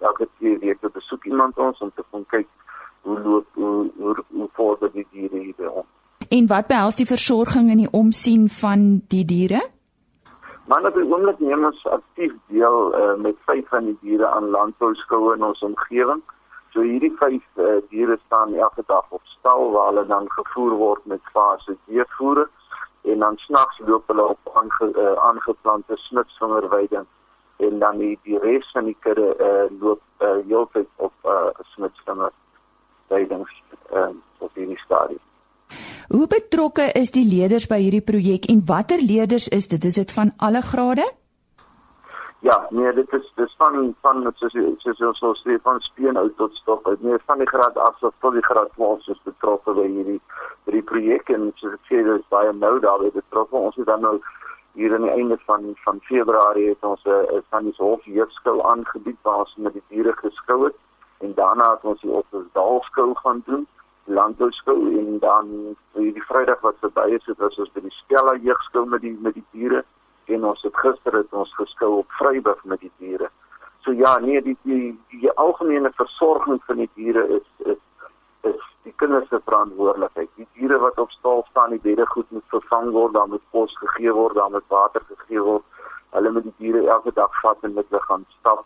elke 0.00 0.28
twee 0.38 0.58
weke 0.58 0.88
besoek 0.88 1.24
iemand 1.24 1.58
ons 1.58 1.78
om 1.78 1.92
te 1.94 2.04
kom 2.10 2.24
kyk 2.28 2.48
hoe 3.02 3.20
loop 3.20 3.46
hoe 3.52 3.90
hoe, 3.96 4.16
hoe 4.28 4.48
vorder 4.52 4.92
die 4.92 5.06
diere 5.10 5.38
hier 5.38 5.54
by 5.56 5.70
ons. 5.82 5.90
En 6.28 6.46
wat 6.46 6.66
behels 6.68 6.98
die 7.00 7.08
versorging 7.08 7.70
en 7.70 7.82
die 7.84 7.92
omsien 7.92 8.48
van 8.48 8.88
die 9.08 9.24
diere? 9.24 9.60
Maar 10.68 10.84
op 10.84 10.94
die 10.94 11.06
oomblik 11.08 11.38
neem 11.40 11.64
ons 11.64 11.86
aktief 11.86 12.34
deel 12.52 12.92
uh, 12.94 13.14
met 13.16 13.36
vyf 13.48 13.68
van 13.72 13.86
die 13.88 13.96
diere 14.02 14.28
aan 14.28 14.50
landbouskoue 14.52 15.36
in 15.38 15.46
ons 15.46 15.62
omgewing. 15.64 16.20
So 16.74 16.84
hierdie 16.84 17.14
vyf 17.20 17.44
uh, 17.56 17.78
diere 17.88 18.18
staan 18.26 18.52
elke 18.54 18.84
dag 18.86 19.06
op 19.08 19.24
stal 19.38 19.70
waar 19.72 19.88
hulle 19.92 20.04
dan 20.10 20.28
gevoer 20.36 20.76
word 20.82 21.06
met 21.06 21.32
fase 21.32 21.76
deurvoere 21.86 22.48
en 23.08 23.24
dan 23.24 23.38
snags 23.46 23.80
loop 23.86 24.10
hulle 24.12 24.26
op 24.34 24.50
aange, 24.60 24.90
uh, 24.92 25.14
aangeplante 25.30 25.96
snitsvingerweiding 25.96 27.06
en 27.58 27.78
dan 27.78 27.98
die 27.98 28.14
die 28.22 28.38
res 28.38 28.66
van 28.72 28.84
die 28.90 28.96
kudde 29.04 29.28
uh, 29.38 29.66
loop 29.80 30.02
uh, 30.22 30.38
heeltyd 30.46 30.88
op 30.96 31.12
uh, 31.24 31.50
snitsvingerweidings 31.74 33.62
uh, 33.92 34.10
op 34.38 34.54
hierdie 34.54 34.78
stadium. 34.84 35.22
Hoe 36.08 36.26
betrokke 36.26 36.86
is 36.96 37.10
die 37.12 37.26
leerders 37.28 37.66
by 37.68 37.80
hierdie 37.82 38.04
projek 38.04 38.48
en 38.48 38.62
watter 38.66 39.02
leerders 39.02 39.48
is 39.52 39.68
dit? 39.68 39.84
Is 39.84 39.98
dit 40.00 40.12
van 40.12 40.32
alle 40.36 40.62
grade? 40.62 41.04
Ja, 42.40 42.66
nee, 42.70 42.92
dit 42.94 43.12
is 43.12 43.32
dis 43.34 43.54
van 43.58 43.94
van 44.00 44.32
soos 44.38 44.54
soos 44.78 45.00
ons 45.02 45.18
sou 45.18 45.32
sê 45.40 45.56
van 45.62 45.80
speen 45.82 46.18
uit 46.18 46.36
tot 46.36 46.54
stop. 46.54 46.86
Uit 46.86 47.02
nee, 47.02 47.18
van 47.26 47.42
die 47.42 47.48
graad 47.50 47.76
8 47.76 48.04
tot 48.20 48.32
die 48.32 48.44
graad 48.46 48.70
12 48.76 49.08
is 49.14 49.24
betrokke 49.24 49.74
by 49.74 49.86
hierdie 49.88 50.20
by 50.64 50.76
die 50.76 50.84
projek 50.90 51.32
en 51.34 51.48
soos 51.58 51.74
ek 51.74 51.90
sê, 51.90 52.04
dis 52.06 52.28
baie 52.30 52.52
nou 52.54 52.76
daarby 52.84 53.10
betrokke. 53.16 53.58
Ons 53.58 53.80
het 53.82 53.90
dan 53.90 54.06
nou 54.06 54.14
hier 54.72 54.94
aan 54.94 55.02
die 55.02 55.10
einde 55.10 55.38
van 55.46 55.72
van 55.84 56.00
Februarie 56.02 56.68
het 56.68 56.82
ons 56.84 57.04
'n 57.04 57.42
van 57.50 57.64
die 57.64 57.74
hof 57.76 58.04
jeugskool 58.04 58.70
aangebied 58.70 59.18
waar 59.22 59.38
ons 59.38 59.56
met 59.56 59.72
die 59.72 59.82
diere 59.88 60.12
geskou 60.16 60.64
het. 60.64 60.76
En 61.18 61.34
daarna 61.34 61.70
het 61.70 61.84
ons 61.84 62.00
die 62.00 62.10
Opsdalskool 62.10 63.14
gaan 63.14 63.42
doen 63.46 63.66
landbouskou 64.08 64.98
en 64.98 65.18
dan 65.18 65.48
vir 65.92 66.12
die 66.12 66.24
Vrydag 66.28 66.60
wat 66.60 66.80
verby 66.80 67.06
is, 67.16 67.26
het 67.26 67.42
ons 67.44 67.72
by 67.74 67.82
die 67.84 67.96
Stella 68.00 68.36
jeugskou 68.36 68.86
met 68.88 69.04
die 69.04 69.16
met 69.20 69.34
die 69.34 69.44
diere. 69.50 69.84
En 70.24 70.44
ons 70.44 70.62
het 70.62 70.76
gister 70.76 71.16
het 71.16 71.32
ons 71.32 71.54
geskou 71.56 71.92
op 71.98 72.16
Vryburg 72.20 72.64
met 72.64 72.80
die 72.80 72.92
diere. 72.98 73.30
So 73.84 73.92
ja, 73.92 74.18
nee, 74.18 74.42
die 74.42 74.56
die, 74.62 74.98
die 75.08 75.30
algemene 75.30 75.92
versorging 75.96 76.60
van 76.66 76.76
die 76.76 76.90
diere 76.94 77.26
is 77.40 77.46
is 77.72 77.80
is 78.40 78.60
die 78.82 78.92
kinders 78.96 79.28
se 79.28 79.40
verantwoordelikheid. 79.44 80.28
Die 80.36 80.46
diere 80.58 80.78
wat 80.78 80.98
op 80.98 81.10
stal 81.10 81.44
staan, 81.50 81.70
die 81.70 81.82
bedde 81.82 82.06
goed 82.06 82.30
moet 82.30 82.44
vervang 82.54 82.90
word, 82.96 83.14
dan 83.14 83.30
moet 83.30 83.44
kos 83.50 83.74
gegee 83.78 84.12
word, 84.12 84.34
dan 84.34 84.52
moet 84.52 84.68
water 84.74 85.04
gegee 85.08 85.42
word. 85.42 85.64
Hulle 86.16 86.32
moet 86.32 86.46
die 86.48 86.54
diere 86.58 86.84
elke 86.86 87.12
dag 87.12 87.40
vat 87.42 87.64
en 87.66 87.74
met 87.78 87.88
hulle 87.90 88.02
gaan 88.06 88.24
stap 88.38 88.64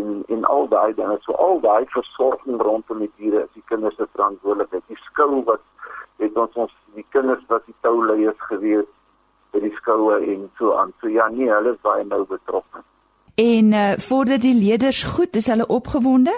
en 0.00 0.22
en 0.34 0.44
al 0.44 0.68
daai 0.68 0.94
dinge. 0.94 1.18
So 1.26 1.36
al 1.46 1.60
daai 1.60 1.84
versorging 1.94 2.60
rondom 2.60 3.04
die 3.04 3.12
diere 3.16 3.44
is 3.44 3.52
die 3.54 3.66
kinders 3.66 3.96
se 3.96 4.08
verantwoordelikheid. 4.12 4.88
Die 4.88 5.02
skou 5.08 5.44
wat 5.50 5.62
het 6.22 6.38
ons 6.38 6.56
ons 6.66 6.74
die 6.96 7.06
kinders 7.14 7.44
wat 7.48 7.66
die 7.66 7.76
touleiers 7.86 8.48
gewees 8.48 8.88
by 9.52 9.60
die 9.66 9.74
skoue 9.80 10.22
en 10.34 10.48
so 10.58 10.74
aan. 10.78 10.96
So 11.00 11.12
ja 11.12 11.28
nee 11.28 11.52
hulle 11.52 11.76
is 11.76 11.84
baie 11.86 12.04
nou 12.08 12.24
betrokke 12.26 12.82
en 13.34 13.72
uh, 13.72 13.92
vorder 13.96 14.40
die 14.40 14.54
leerders 14.54 15.02
goed 15.02 15.36
is 15.36 15.46
hulle 15.46 15.66
opgewonde 15.66 16.32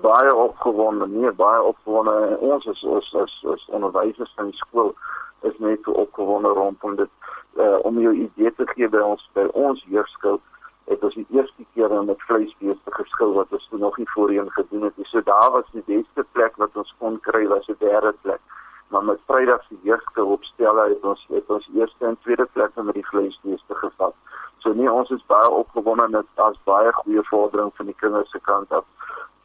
baie 0.00 0.34
opgewonde 0.34 1.06
nee 1.06 1.32
baie 1.32 1.62
opgewonde 1.62 2.36
ons 2.40 2.64
is 2.64 2.82
ons 2.84 3.12
is, 3.12 3.44
is 3.54 3.68
onderwysers 3.68 4.32
van 4.36 4.50
die 4.50 4.60
skool 4.64 4.94
is 5.42 5.58
net 5.58 5.82
so 5.82 5.90
opgewonde 5.90 6.48
rondom 6.48 6.96
dit 6.96 7.10
uh, 7.56 7.78
om 7.82 8.00
jou 8.00 8.14
idee 8.14 8.54
te 8.54 8.66
gee 8.74 8.88
by 8.88 9.00
ons 9.12 9.30
by 9.38 9.48
ons 9.52 9.84
jeugskool 9.88 10.40
het 10.86 11.02
ons 11.04 11.14
die 11.18 11.26
eerste 11.34 11.64
keer 11.74 11.92
met 12.04 12.26
vleisbeeste 12.28 12.92
geskil 12.98 13.32
wat 13.34 13.52
ons 13.56 13.68
nog 13.70 13.96
nie 13.98 14.10
voorheen 14.14 14.50
gedoen 14.54 14.82
het 14.86 14.96
nie. 14.96 15.06
So 15.10 15.22
daar 15.26 15.50
was 15.52 15.66
die 15.72 15.82
beste 15.86 16.24
plek 16.32 16.56
wat 16.62 16.76
ons 16.76 16.94
kon 16.98 17.18
kry 17.20 17.46
was 17.46 17.66
'n 17.68 17.76
derde 17.78 18.14
plek. 18.22 18.40
Maar 18.88 19.04
met 19.04 19.20
Vrydag 19.26 19.62
se 19.62 19.76
eerste 19.82 20.24
opstel 20.24 20.76
het 20.76 21.02
ons 21.04 21.26
het 21.28 21.50
ons 21.50 21.68
eerste 21.74 22.06
en 22.06 22.18
tweede 22.22 22.46
plek 22.52 22.70
met 22.74 22.94
die 22.94 23.06
vleisbeeste 23.06 23.74
gevat. 23.74 24.14
So 24.58 24.72
nee, 24.72 24.92
ons 24.92 25.10
is 25.10 25.26
baie 25.26 25.50
opgewonde 25.50 26.08
met 26.08 26.26
as 26.34 26.58
baie 26.64 26.92
goeie 26.92 27.22
vordering 27.22 27.70
van 27.74 27.86
die 27.86 27.94
kinders 27.98 28.30
se 28.30 28.40
kant 28.40 28.70
af. 28.70 28.84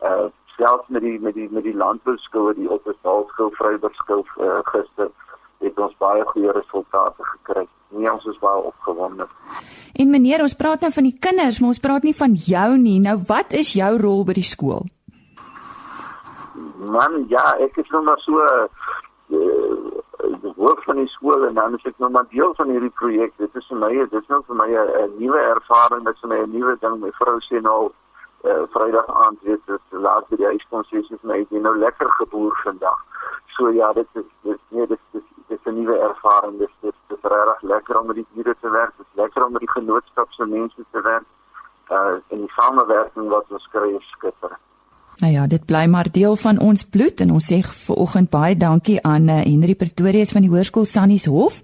Uh 0.02 0.30
selfs 0.62 0.88
met 0.88 1.02
die 1.02 1.18
met 1.20 1.34
die 1.34 1.50
met 1.50 1.66
die 1.66 1.76
landbouskoue 1.84 2.54
die 2.60 2.70
op 2.70 2.86
die 2.86 2.98
Dalskool 3.02 3.52
Vryburgskool 3.58 4.24
uh, 4.38 4.60
gister 4.70 5.10
het 5.62 5.78
ons 5.80 5.94
baie 6.02 6.24
goeie 6.26 6.54
resultate 6.58 7.26
gekry. 7.34 7.68
Nee, 7.94 8.10
ons 8.12 8.26
is 8.26 8.40
baie 8.42 8.64
opgewonde. 8.72 9.28
En 10.02 10.10
meneer, 10.10 10.42
ons 10.42 10.58
praat 10.58 10.82
nou 10.82 10.90
van 10.96 11.06
die 11.06 11.18
kinders, 11.22 11.60
maar 11.60 11.74
ons 11.74 11.84
praat 11.84 12.08
nie 12.08 12.16
van 12.18 12.34
jou 12.48 12.70
nie. 12.82 12.98
Nou 13.04 13.18
wat 13.30 13.54
is 13.58 13.74
jou 13.78 13.92
rol 14.02 14.24
by 14.26 14.38
die 14.40 14.48
skool? 14.48 14.88
Man, 16.82 17.20
ja, 17.30 17.44
ek 17.62 17.78
is 17.84 17.92
nou 17.94 18.02
maar 18.08 18.22
so 18.26 18.42
uh, 18.42 18.66
die 19.30 20.54
hoof 20.58 20.82
van 20.88 20.98
die 21.02 21.10
skool 21.14 21.46
en 21.48 21.60
dan 21.60 21.78
is 21.78 21.86
ek 21.90 22.00
nou 22.02 22.10
maar 22.16 22.26
deel 22.34 22.56
van 22.58 22.74
hierdie 22.74 22.94
projek. 23.02 23.36
Dit 23.42 23.56
is 23.60 23.70
vir 23.70 23.82
my, 23.84 23.92
dit 24.02 24.18
is 24.18 24.30
nou 24.34 24.42
vir 24.48 24.62
my 24.64 24.70
'n 24.72 25.18
nuwe 25.20 25.42
ervaring, 25.54 26.06
dit 26.06 26.16
is 26.16 26.24
vir 26.26 26.34
my 26.34 26.40
'n 26.42 26.54
nuwe 26.58 26.78
ding. 26.82 26.98
My 27.02 27.12
vrou 27.20 27.38
sê 27.50 27.62
nou 27.62 27.92
uh, 28.44 28.64
Vrydag 28.74 29.08
aand 29.26 29.42
weet 29.42 29.66
dit 29.66 29.82
laat 29.90 30.28
by 30.30 30.40
die 30.42 30.46
huiskonsessies 30.46 31.22
my 31.22 31.42
jy 31.42 31.62
nou 31.62 31.76
lekker 31.78 32.10
geboer 32.20 32.56
vandag. 32.64 33.04
So 33.56 33.70
ja, 33.76 33.92
dit 33.94 34.08
is 34.14 34.28
dit 34.48 34.60
nee, 34.70 34.88
dit 34.88 35.00
is 35.20 35.28
dit 35.48 35.60
is 35.60 35.72
'n 35.72 35.76
nuwe 35.78 35.98
ervaring. 35.98 36.58
Dit 36.58 36.70
is 36.82 36.96
dit 37.08 37.18
is 37.18 37.30
regtig 37.32 37.62
lekker 37.62 38.00
om 38.00 38.08
met 38.08 38.16
die 38.16 38.28
diere 38.34 38.56
te 38.62 38.70
werk. 38.70 38.98
Dit 38.98 39.06
is 39.06 39.22
lekker 39.24 39.46
om 39.46 39.52
met 39.52 39.62
die 39.62 39.72
genootskap 39.78 40.32
se 40.32 40.46
mense 40.46 40.86
te 40.92 41.02
werk. 41.02 41.30
Uh 41.90 42.18
en 42.28 42.38
die 42.46 42.54
samewerking 42.56 43.30
wat 43.30 43.46
ons 43.50 43.68
kry 43.72 43.90
is 43.96 44.12
skitterend. 44.18 44.71
Nou 45.22 45.30
ja, 45.34 45.44
dit 45.48 45.66
bly 45.70 45.84
maar 45.86 46.08
deel 46.10 46.34
van 46.36 46.58
ons 46.60 46.82
bloed 46.90 47.22
en 47.22 47.32
ons 47.36 47.46
sê 47.46 47.60
ver 47.62 47.98
oggend 48.02 48.32
baie 48.34 48.56
dankie 48.58 48.98
aan 49.06 49.28
uh, 49.30 49.36
Henry 49.46 49.76
Pretorius 49.78 50.32
van 50.34 50.42
die 50.42 50.50
Hoërskool 50.50 50.88
Sannies 50.90 51.28
Hof 51.30 51.60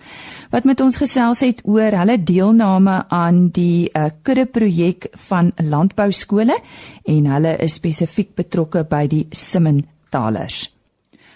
wat 0.52 0.68
met 0.70 0.82
ons 0.86 1.00
gesels 1.02 1.42
het 1.42 1.64
oor 1.66 1.96
hulle 1.98 2.20
deelname 2.22 3.00
aan 3.10 3.48
die 3.56 3.90
uh, 3.90 4.12
kudde 4.22 4.46
projek 4.46 5.08
van 5.26 5.50
landbou 5.58 6.12
skole 6.14 6.54
en 7.10 7.30
hulle 7.34 7.56
is 7.66 7.80
spesifiek 7.82 8.36
betrokke 8.38 8.84
by 8.86 9.08
die 9.10 9.24
Simmentalers. 9.34 10.68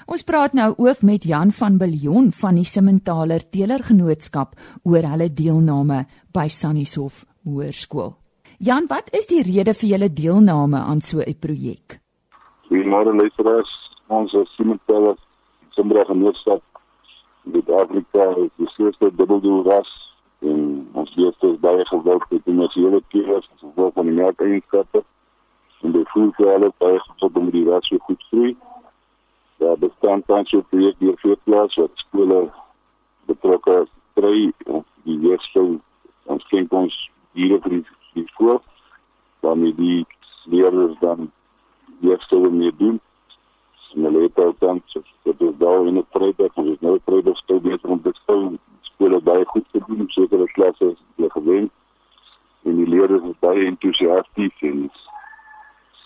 Ons 0.05 0.21
praat 0.27 0.53
nou 0.53 0.75
ook 0.77 1.01
met 1.01 1.25
Jan 1.25 1.49
van 1.57 1.79
Biljon 1.81 2.29
van 2.37 2.59
die 2.59 2.67
Simmentaler 2.69 3.47
Teelergenootskap 3.49 4.53
oor 4.83 5.09
hulle 5.09 5.31
deelname 5.33 6.03
by 6.29 6.45
Sannieshof 6.53 7.23
Hoërskool. 7.49 8.13
Jan, 8.61 8.85
wat 8.93 9.09
is 9.17 9.25
die 9.25 9.41
rede 9.41 9.73
vir 9.73 9.95
julle 9.95 10.13
deelname 10.13 10.85
aan 10.85 11.01
so 11.01 11.17
'n 11.25 11.39
projek? 11.39 12.00
Goeiemôre 12.71 13.11
luisteraars. 13.11 13.69
Ons 14.07 14.31
is 14.31 14.51
Simmentaler 14.55 15.17
Teelergenootskap 15.75 16.61
dit 17.43 17.69
Afrika 17.69 18.29
is 18.39 18.51
die 18.55 18.67
eerste 18.85 19.09
dubbeldoel 19.17 19.65
ras 19.65 19.89
en 20.39 20.61
ons 21.01 21.11
eerste 21.17 21.49
is 21.49 21.57
baie 21.65 21.83
gewild 21.89 22.23
met 22.29 22.45
die 22.45 22.55
nasionale 22.55 23.01
keers 23.11 23.49
as 23.49 23.63
gevolg 23.63 23.91
van 23.97 24.07
die 24.07 24.15
melkeienskappe 24.21 25.01
en 25.81 25.97
die 25.97 26.05
voedselwe 26.13 26.69
baie 26.85 27.01
gevolg 27.09 27.41
om 27.41 27.49
die 27.57 27.65
ras 27.67 27.91
weer 27.91 28.03
goed 28.07 28.23
groei. 28.29 28.53
Ja, 29.59 29.75
bestaan 29.83 30.23
tans 30.31 30.55
so 30.55 30.63
projek 30.71 31.03
hier 31.03 31.19
vir 31.25 31.35
klas 31.43 31.75
wat 31.81 32.05
skole 32.05 32.39
betrokke 33.27 33.81
kry 34.21 34.47
of 34.77 34.87
die 35.03 35.19
eerste 35.27 35.67
ons 36.31 36.47
kyk 36.55 36.71
ons 36.71 36.95
diere 37.35 37.59
vir 37.67 37.81
die, 37.81 37.83
die 38.15 38.27
skool 38.31 38.63
dan 39.43 39.67
die 39.83 39.99
leerders 40.55 40.95
dan 41.03 41.27
eerste 42.01 42.39
wil 42.39 42.51
meer 42.51 42.75
doen 42.77 42.99
en 43.95 44.03
hulle 44.03 44.21
het 44.21 44.39
ook 44.39 44.59
dan 44.59 44.81
so 44.85 45.01
dit 45.23 45.41
is 45.41 45.57
daar 45.57 45.87
in 45.87 45.97
'n 45.97 46.05
Vrydag 46.09 46.55
ons 46.55 46.69
is 46.69 46.79
nou 46.79 46.99
Vrydag 47.05 47.37
stou 47.37 47.59
beter 47.59 47.89
om 47.89 48.01
dit 48.03 48.19
sou 48.25 48.57
skole 48.81 49.21
baie 49.21 49.45
goed 49.45 49.65
te 49.71 49.81
doen 49.87 50.05
sekere 50.07 50.51
klasse 50.51 50.85
is 50.85 51.31
gewen 51.31 51.71
en 52.63 52.75
die 52.75 52.87
leerders 52.87 53.23
is 53.23 53.39
baie 53.39 53.65
entoesiasties 53.65 54.61
en 54.69 54.89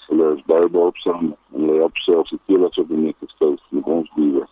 hulle 0.07 0.31
is 0.35 0.43
baie 0.49 0.69
behoopsaam 0.69 1.31
en 1.33 1.61
hulle 1.61 1.79
help 1.81 1.97
selfs 2.05 2.33
die 2.33 2.41
teelers 2.49 2.79
op 2.81 2.91
die 2.91 3.01
net 3.01 3.17
gestel 3.23 3.57
met 3.69 3.89
ons 3.97 4.11
diere. 4.15 4.45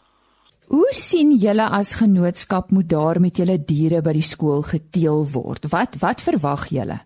Hoe 0.73 0.91
sien 0.97 1.33
julle 1.43 1.65
as 1.79 1.95
genootskap 1.99 2.71
moet 2.71 2.89
daar 2.89 3.19
met 3.23 3.37
julle 3.37 3.57
diere 3.71 4.01
by 4.05 4.15
die 4.17 4.25
skool 4.25 4.63
geteel 4.67 5.25
word? 5.33 5.67
Wat 5.73 5.99
wat 6.03 6.23
verwag 6.25 6.69
julle? 6.73 6.99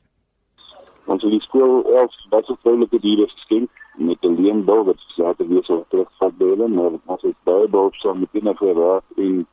Ons 1.08 1.24
het 1.24 1.34
die 1.34 1.44
skool 1.46 1.82
elf 2.00 2.16
wat 2.32 2.48
so 2.48 2.58
vroulike 2.64 3.02
diere 3.04 3.28
geskenk 3.34 3.70
met 3.98 4.18
'n 4.22 4.42
leenbou 4.42 4.84
wat 4.84 5.00
later 5.16 5.48
weer 5.48 5.64
sou 5.64 5.84
terugvat 5.90 6.38
by 6.38 6.46
hulle, 6.46 6.68
maar 6.68 6.92
ons 7.06 7.24
is 7.24 7.34
baie 7.44 7.68
behoopsaam 7.68 8.20
met 8.20 8.30
enige 8.32 8.74
raad 8.74 9.04
en 9.16 9.48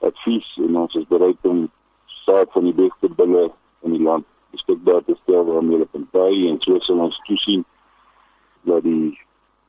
advies 0.00 0.48
en 0.56 0.76
ons 0.76 0.94
is 0.94 1.06
bereid 1.08 1.36
om 1.42 1.70
saak 2.06 2.52
van 2.52 2.64
die 2.64 2.74
beste 2.74 3.08
bulle 3.08 3.50
in 3.80 3.92
die 3.92 4.02
land 4.02 4.24
beskikbaar 4.50 5.04
te 5.04 5.16
stel 5.22 5.44
waarmee 5.44 5.78
hulle 5.78 5.88
kan 5.92 6.08
baie 6.10 6.48
en 6.48 6.60
so 6.60 6.78
sal 6.78 6.98
ons 6.98 7.20
toesien 7.28 7.64
dat 8.62 8.82
die 8.82 9.18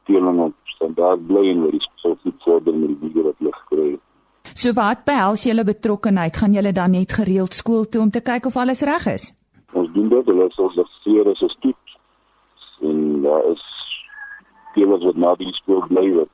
teeling 0.03 0.39
op 0.39 0.53
standaard 0.63 1.27
bly 1.27 1.49
en 1.51 1.61
dat 1.61 1.71
die 1.71 1.85
goed 2.01 2.43
vorder 2.43 2.75
met 2.75 2.93
die 2.93 3.11
diere 3.13 3.23
wat 3.29 3.41
hulle 3.41 3.53
gekry 3.53 3.89
het. 3.91 4.03
So 4.57 4.73
wat 4.73 5.03
behels 5.05 5.43
julle 5.43 5.63
betrokkenheid? 5.63 6.37
Gaan 6.37 6.53
julle 6.53 6.71
dan 6.71 6.91
net 6.91 7.11
gereeld 7.11 7.53
skool 7.53 7.85
toe 7.85 8.01
om 8.01 8.11
te 8.11 8.21
kyk 8.21 8.45
of 8.45 8.57
alles 8.57 8.81
reg 8.81 9.05
is? 9.13 9.33
Ons 9.73 9.91
doen 9.93 10.09
dit, 10.09 10.25
hulle 10.31 10.47
sal 10.55 10.71
gestuur 10.75 11.29
as 11.31 11.41
'n 11.41 11.49
stoet 11.49 11.97
en 12.81 13.21
daar 13.21 13.43
is 13.51 13.76
teelers 14.77 15.05
wat 15.09 15.21
na 15.23 15.35
die 15.41 15.53
skool 15.57 15.85
bly 15.89 16.05
wat 16.19 16.33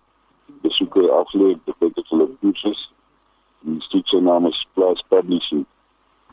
besoeke 0.63 1.03
aflê, 1.19 1.53
dit 1.55 1.77
beteken 1.79 2.09
hulle 2.09 2.29
kursus. 2.41 2.81
Die 3.63 3.81
stoet 3.87 4.07
se 4.11 4.19
naam 4.19 4.47
is 4.49 4.59
Plus 4.75 5.03
Publishing. 5.11 5.65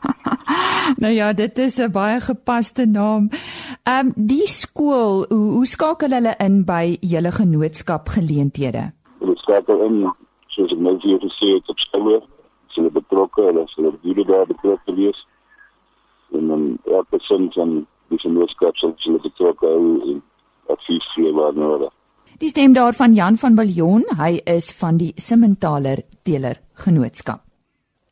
nou 1.03 1.11
ja, 1.13 1.33
dit 1.33 1.57
is 1.57 1.77
'n 1.79 1.91
baie 1.91 2.19
gepaste 2.21 2.85
naam. 2.85 3.29
Ehm 3.83 4.07
um, 4.07 4.13
die 4.15 4.47
skool, 4.47 5.25
hoe, 5.29 5.51
hoe 5.55 5.65
skakel 5.65 6.11
hulle 6.17 6.33
in 6.47 6.65
by 6.65 6.97
julle 7.01 7.31
genootskap 7.31 8.09
geleenthede? 8.09 8.83
Hulle 9.19 9.37
skakel 9.37 9.81
in 9.87 9.97
soos 10.47 10.71
ek 10.71 10.79
nou 10.79 10.97
vir 10.99 11.09
julle 11.11 11.29
gesê 11.29 11.53
het 11.55 11.69
op 11.69 11.79
skole, 11.79 12.21
hulle 12.75 12.91
betrokke, 12.91 13.41
hulle 13.41 13.63
is 13.63 13.75
hulle 13.77 13.93
diere 14.01 14.25
daar 14.25 14.47
betrokke 14.47 14.95
wees. 14.95 15.25
En 16.31 16.47
dan 16.47 16.77
elke 16.85 17.19
sin 17.19 17.51
van 17.53 17.87
die 18.07 18.19
genootskap 18.19 18.75
sal 18.77 18.95
hulle 19.05 19.21
betrokke 19.21 19.67
hou 19.67 19.87
en 20.11 20.21
advies 20.67 21.07
gee 21.13 21.33
waar 21.33 21.55
nodig. 21.55 21.93
Die 22.41 22.49
stem 22.49 22.73
daarvan 22.73 23.13
Jan 23.13 23.35
van 23.37 23.53
Biljon, 23.53 24.01
hy 24.17 24.39
is 24.49 24.71
van 24.73 24.95
die 24.97 25.11
Simmentaler 25.21 25.99
Teeler 26.25 26.57
Genootskap. 26.73 27.43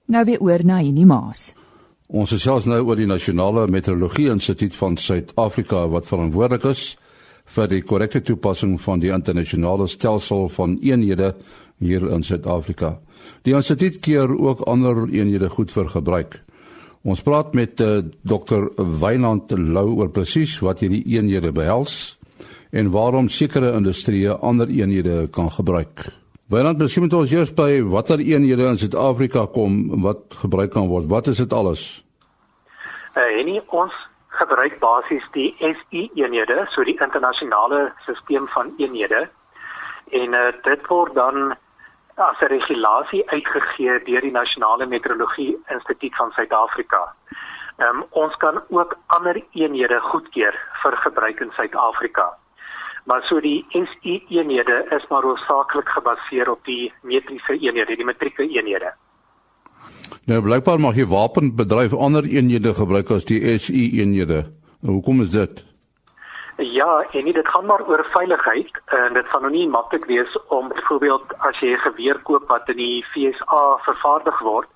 Nou 0.06 0.22
weer 0.28 0.44
oor 0.46 0.62
na 0.62 0.76
Henny 0.84 1.02
Maas. 1.10 1.56
Ons 2.13 2.36
is 2.38 2.46
selfs 2.46 2.68
nou 2.70 2.78
oor 2.84 3.00
die 3.00 3.08
Nasionale 3.10 3.63
Meteorologie 3.74 4.28
Instituut 4.30 4.76
van 4.78 5.00
Suid-Afrika 5.02 5.88
wat 5.89 6.06
verantwoordelik 6.06 6.68
is 6.70 6.84
vir 7.56 7.72
die 7.72 7.82
korrekte 7.82 8.22
toepassing 8.22 8.76
van 8.84 9.02
die 9.02 9.10
internasionale 9.10 9.89
stelsel 9.89 10.46
van 10.54 10.78
eenhede 10.78 11.32
hier 11.82 12.06
in 12.13 12.22
Suid-Afrika. 12.22 13.00
Die 13.50 13.58
instituut 13.58 13.98
keer 14.06 14.30
ook 14.30 14.62
ander 14.70 15.08
eenhede 15.10 15.50
goed 15.50 15.74
vir 15.74 15.89
gebruik. 15.89 16.44
Ons 17.02 17.26
praat 17.26 17.58
met 17.58 17.82
uh, 17.82 17.98
eh, 17.98 18.06
Dr. 18.22 18.70
Wynand 18.78 19.58
Lou 19.58 19.88
oor 20.04 20.13
presies 20.13 20.60
wat 20.62 20.86
hierdie 20.86 21.02
eenhede 21.18 21.50
behels 21.50 22.18
en 22.71 22.91
waarom 22.91 23.28
sekere 23.28 23.73
industrieë 23.73 24.39
ander 24.41 24.67
eenhede 24.67 25.28
kan 25.32 25.52
gebruik. 25.52 26.10
Wynand, 26.49 26.80
miskien 26.82 27.04
moet 27.06 27.13
ons 27.13 27.32
eers 27.32 27.52
by 27.54 27.82
watter 27.93 28.19
eenhede 28.19 28.65
in 28.65 28.78
Suid-Afrika 28.78 29.45
kom 29.54 30.02
wat 30.02 30.34
gebruik 30.41 30.71
kan 30.73 30.88
word. 30.89 31.06
Wat 31.10 31.28
is 31.28 31.38
dit 31.38 31.54
alles? 31.54 32.04
Eh, 33.13 33.21
uh, 33.21 33.39
en 33.39 33.62
ons 33.67 33.93
gebruik 34.39 34.80
basies 34.80 35.25
die 35.36 35.52
SI 35.60 36.10
eenhede, 36.15 36.65
so 36.73 36.84
die 36.84 36.97
internasionale 36.97 37.91
stelsel 38.02 38.47
van 38.56 38.73
eenhede. 38.78 39.28
En 40.10 40.34
uh, 40.34 40.49
dit 40.65 40.88
word 40.88 41.13
dan 41.13 41.54
as 42.15 42.39
'n 42.41 42.52
regulasie 42.52 43.23
uitgegee 43.30 43.99
deur 44.04 44.21
die 44.21 44.32
Nasionale 44.32 44.86
Meteorologie 44.86 45.58
Instituut 45.69 46.15
van 46.15 46.32
Suid-Afrika. 46.32 47.13
Um, 47.80 48.04
ons 48.12 48.36
kan 48.38 48.60
ook 48.70 48.98
ander 49.08 49.38
eenhede 49.56 50.00
goedkeur 50.12 50.56
vir 50.84 50.98
gebruik 51.06 51.39
in 51.39 51.52
Suid-Afrika. 51.56 52.26
Maar 53.08 53.24
so 53.24 53.39
die 53.39 53.65
SI 53.72 54.18
eenhede 54.30 54.86
is 54.92 55.06
maar 55.10 55.24
hoofsaaklik 55.24 55.89
gebaseer 55.89 56.50
op 56.52 56.65
die 56.65 56.92
metriese 57.02 57.56
eenhede, 57.56 57.96
die 57.96 58.06
metrieke 58.06 58.44
eenhede. 58.44 58.92
Nou 60.28 60.42
blykbaar 60.44 60.80
mag 60.84 61.00
jy 61.00 61.08
wapenbedryf 61.08 61.96
ander 61.96 62.28
eenhede 62.28 62.74
gebruik 62.76 63.12
as 63.15 63.26
die 63.26 63.39
SI 63.58 63.86
eenhede. 64.02 64.44
Nou, 64.82 65.00
hoekom 65.00 65.22
is 65.22 65.32
dit? 65.32 65.63
Ja, 66.60 67.06
en 67.12 67.24
nie, 67.24 67.34
dit 67.34 67.48
gaan 67.48 67.65
maar 67.65 67.86
oor 67.88 68.04
veiligheid 68.12 68.82
en 68.86 69.13
dit 69.13 69.28
gaan 69.32 69.42
nou 69.48 69.52
nie 69.54 69.68
maklik 69.68 70.06
wees 70.12 70.36
om 70.52 70.68
byvoorbeeld 70.68 71.32
as 71.48 71.60
jy 71.63 71.72
'n 71.72 71.86
geweer 71.88 72.20
koop 72.28 72.48
wat 72.52 72.68
in 72.70 72.78
die 72.78 73.06
FSA 73.13 73.63
vervaardig 73.88 74.39
word 74.39 74.68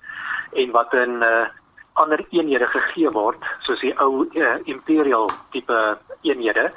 en 0.52 0.70
wat 0.70 0.94
in 0.94 1.22
uh, 1.22 1.44
ander 1.94 2.20
eenhede 2.30 2.66
gegee 2.66 3.10
word 3.14 3.44
soos 3.66 3.82
die 3.84 3.92
ou 4.02 4.24
uh, 4.24 4.56
imperial 4.70 5.28
tipe 5.54 5.80
eenhede 6.26 6.70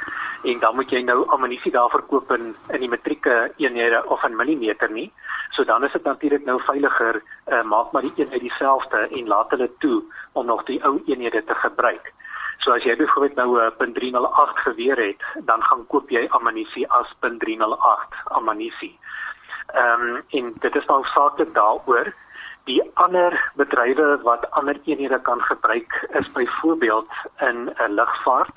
en 0.43 0.59
dan 0.61 0.75
moet 0.77 0.91
jy 0.93 1.01
nou 1.01 1.23
ammunisie 1.33 1.71
daarvoor 1.73 2.03
koop 2.11 2.31
in 2.35 2.51
in 2.75 2.83
die 2.85 2.91
metrieke 2.91 3.37
eenhede 3.57 4.03
of 4.13 4.23
in 4.23 4.37
millimeter 4.37 4.91
nie. 4.91 5.09
So 5.55 5.63
dan 5.63 5.83
is 5.83 5.91
dit 5.91 6.03
natuurlik 6.03 6.45
nou 6.45 6.59
veiliger 6.67 7.21
uh, 7.21 7.63
maak 7.63 7.91
maar 7.91 8.05
die 8.05 8.13
eenheid 8.15 8.45
dieselfde 8.45 9.07
en 9.07 9.33
laat 9.33 9.49
hulle 9.55 9.69
toe 9.79 10.03
om 10.33 10.45
nog 10.45 10.63
die 10.69 10.77
ou 10.85 11.01
eenhede 11.05 11.43
te 11.43 11.55
gebruik. 11.65 12.13
So 12.61 12.75
as 12.75 12.85
jy 12.85 12.95
byvoorbeeld 12.95 13.35
nou 13.35 13.57
'n 13.57 13.93
.308 13.97 14.61
geweer 14.67 14.97
het, 14.97 15.21
dan 15.49 15.63
gaan 15.63 15.87
koop 15.87 16.09
jy 16.09 16.27
ammunisie 16.29 16.85
as 16.91 17.09
.308 17.21 18.21
ammunisie. 18.37 18.93
Ehm 19.73 20.01
um, 20.01 20.23
en 20.29 20.53
dit 20.59 20.75
is 20.75 20.85
nou 20.85 21.03
saaklik 21.05 21.53
daaroor 21.53 22.13
Die 22.67 22.81
ander 22.99 23.31
bedrywe 23.55 24.17
wat 24.27 24.49
ander 24.51 24.75
eenhede 24.83 25.21
kan 25.23 25.41
gebruik 25.41 26.07
is 26.19 26.31
byvoorbeeld 26.31 27.11
in 27.39 27.69
'n 27.69 27.93
lugvaart 27.95 28.55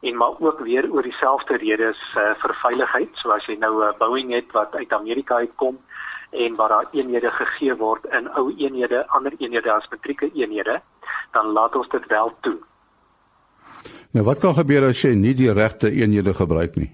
en 0.00 0.16
maar 0.16 0.34
ook 0.38 0.58
weer 0.60 0.90
oor 0.92 1.02
dieselfde 1.02 1.56
redes 1.56 1.98
uh, 2.16 2.30
vir 2.42 2.54
veiligheid. 2.54 3.08
So 3.12 3.30
as 3.30 3.46
jy 3.46 3.56
nou 3.58 3.82
'n 3.82 3.88
uh, 3.88 3.98
Boeing 3.98 4.32
het 4.32 4.52
wat 4.52 4.74
uit 4.74 4.92
Amerika 4.92 5.34
uitkom 5.34 5.78
en 6.30 6.54
waar 6.54 6.68
daar 6.68 6.88
eenhede 6.92 7.30
gegee 7.30 7.74
word 7.74 8.04
in 8.04 8.30
ou 8.30 8.54
eenhede, 8.56 9.08
ander 9.08 9.32
eenhede 9.38 9.72
as 9.72 9.88
metrieke 9.90 10.30
eenhede, 10.34 10.80
dan 11.32 11.46
laat 11.46 11.76
ons 11.76 11.88
dit 11.88 12.06
wel 12.06 12.32
toe. 12.40 12.58
Nou 14.12 14.24
wat 14.24 14.38
kan 14.38 14.54
gebeur 14.54 14.88
as 14.88 15.02
jy 15.02 15.14
nie 15.14 15.34
die 15.34 15.52
regte 15.52 15.90
eenhede 15.90 16.34
gebruik 16.34 16.74
nie? 16.76 16.92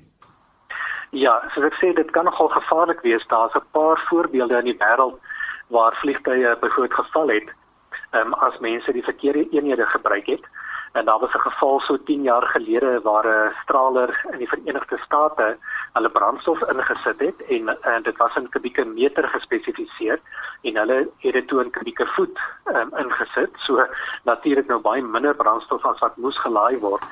Ja, 1.11 1.43
soos 1.55 1.65
ek 1.65 1.77
sê, 1.81 1.95
dit 1.95 2.11
kan 2.11 2.25
nogal 2.25 2.49
gevaarlik 2.49 3.01
wees. 3.01 3.27
Daar's 3.27 3.55
'n 3.55 3.65
paar 3.71 4.07
voorbeelde 4.09 4.59
in 4.59 4.65
die 4.65 4.79
wêreld 4.79 5.21
waar 5.67 5.97
vliegtye 5.97 6.57
byvoorbeeld 6.61 7.01
geval 7.01 7.29
het, 7.29 7.49
um, 8.13 8.33
as 8.33 8.59
mense 8.59 8.93
die 8.93 9.05
verkeerde 9.05 9.49
eenhede 9.51 9.87
gebruik 9.87 10.27
het. 10.27 10.45
En 10.93 11.05
daar 11.05 11.19
was 11.19 11.35
'n 11.35 11.49
geval 11.49 11.81
so 11.81 12.03
10 12.03 12.23
jaar 12.23 12.43
gelede 12.43 13.01
waar 13.03 13.27
'n 13.27 13.55
straler 13.63 14.25
in 14.33 14.39
die 14.39 14.49
Verenigde 14.49 14.99
State 14.99 15.59
hulle 15.93 16.11
brandstof 16.11 16.61
ingesit 16.61 17.21
het 17.21 17.45
en, 17.45 17.83
en 17.83 18.03
dit 18.03 18.17
was 18.17 18.37
in 18.37 18.49
kubieke 18.49 18.85
meter 18.85 19.29
gespesifiseer 19.29 20.21
en 20.63 20.77
hulle 20.77 21.09
het 21.19 21.33
dit 21.33 21.49
toe 21.49 21.63
in 21.65 21.71
kubieke 21.71 22.07
voet 22.07 22.39
um, 22.65 22.91
ingesit. 22.97 23.51
So 23.57 23.87
natuurlik 24.25 24.67
nou 24.67 24.81
baie 24.81 25.03
minder 25.03 25.35
brandstof 25.35 25.85
as 25.85 25.99
wat 25.99 26.17
moes 26.17 26.39
gelaai 26.39 26.79
word. 26.79 27.03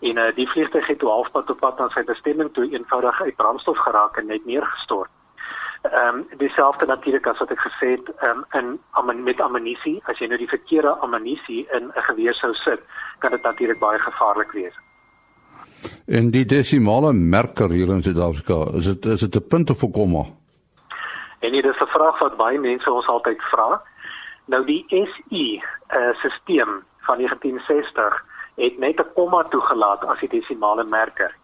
En 0.00 0.18
uh, 0.18 0.34
die 0.34 0.48
vliegtuig 0.48 0.86
het 0.86 1.00
halfpad 1.00 1.50
op 1.50 1.58
pad 1.58 1.78
na 1.78 1.88
sy 1.88 2.04
bestemming 2.04 2.52
toe 2.52 2.70
eenvoudig 2.70 3.22
uit 3.22 3.36
brandstof 3.36 3.78
geraak 3.78 4.16
en 4.16 4.26
net 4.26 4.44
neergestort. 4.44 5.10
Ehm 5.82 5.92
Ehm 5.92 6.16
um, 6.16 6.38
dieselfde 6.38 6.86
natuurlik 6.86 7.26
as 7.26 7.38
wat 7.38 7.50
ek 7.50 7.58
gesê 7.58 7.88
het 7.96 8.08
um, 8.22 8.44
in 8.54 8.78
amen, 8.90 9.22
met 9.22 9.40
ammunisie, 9.40 9.96
as 10.06 10.18
jy 10.18 10.28
nou 10.30 10.38
die 10.38 10.48
verkeerde 10.48 10.92
ammunisie 11.02 11.66
in 11.74 11.90
'n 11.90 12.04
geweer 12.06 12.34
sou 12.34 12.54
sit, 12.54 12.80
kan 13.18 13.30
dit 13.30 13.42
natuurlik 13.42 13.78
baie 13.78 13.98
gevaarlik 13.98 14.52
wees. 14.52 14.76
En 16.06 16.30
die 16.30 16.44
desimale 16.44 17.12
merker 17.12 17.70
hier 17.70 17.90
in 17.90 18.02
Suid-Afrika, 18.02 18.76
is 18.78 18.84
dit 18.84 19.04
is 19.04 19.20
dit 19.20 19.36
'n 19.36 19.48
punt 19.48 19.70
of 19.70 19.82
'n 19.82 19.92
komma? 19.92 20.24
En 21.40 21.52
dit 21.52 21.64
is 21.64 21.80
'n 21.80 21.94
vraag 21.96 22.18
wat 22.18 22.36
baie 22.36 22.58
mense 22.58 22.92
ons 22.92 23.06
altyd 23.06 23.42
vra. 23.42 23.82
Nou 24.46 24.64
die 24.64 24.84
SI 24.88 25.62
uh, 25.90 26.14
stelsel 26.14 26.82
van 26.98 27.16
1960 27.16 28.24
het 28.54 28.78
net 28.78 29.00
'n 29.00 29.12
komma 29.14 29.42
toegelaat 29.42 30.04
as 30.04 30.20
die 30.20 30.28
desimale 30.28 30.84
merker. 30.84 31.34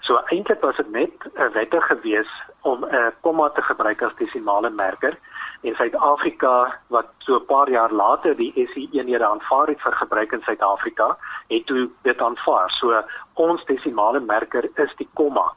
So 0.00 0.20
eintlik 0.30 0.60
was 0.60 0.76
dit 0.76 0.90
net 0.90 1.12
'n 1.34 1.52
wette 1.52 1.80
gewees 1.80 2.30
om 2.62 2.84
'n 2.84 3.12
komma 3.20 3.48
te 3.48 3.62
gebruik 3.62 4.02
as 4.02 4.14
desimale 4.18 4.70
merker 4.70 5.18
in 5.62 5.74
Suid-Afrika 5.74 6.78
wat 6.88 7.06
so 7.18 7.36
'n 7.36 7.46
paar 7.46 7.70
jaar 7.70 7.92
later 7.92 8.36
die 8.36 8.52
SI 8.54 8.88
eenhede 8.92 9.26
aanvaar 9.26 9.66
het 9.66 9.80
vir 9.80 9.92
gebruik 9.92 10.32
in 10.32 10.42
Suid-Afrika, 10.42 11.16
het 11.48 11.66
toe 11.66 11.90
dit 12.02 12.20
aanvaar. 12.20 12.70
So 12.70 13.02
ons 13.34 13.64
desimale 13.64 14.20
merker 14.20 14.64
is 14.74 14.94
die 14.96 15.08
komma. 15.14 15.52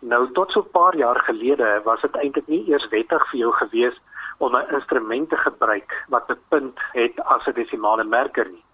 Nou 0.00 0.32
tot 0.32 0.50
so 0.50 0.60
'n 0.60 0.70
paar 0.70 0.96
jaar 0.96 1.20
gelede 1.20 1.80
was 1.84 2.00
dit 2.00 2.16
eintlik 2.16 2.46
nie 2.46 2.68
eers 2.68 2.88
wettig 2.88 3.30
vir 3.30 3.38
jou 3.38 3.52
gewees 3.52 4.00
om 4.38 4.56
'n 4.56 4.74
instrument 4.74 5.28
te 5.28 5.36
gebruik 5.36 6.04
wat 6.08 6.30
'n 6.30 6.40
punt 6.48 6.78
het 6.92 7.20
as 7.24 7.46
'n 7.46 7.52
desimale 7.52 8.04
merker 8.04 8.48
nie. 8.48 8.65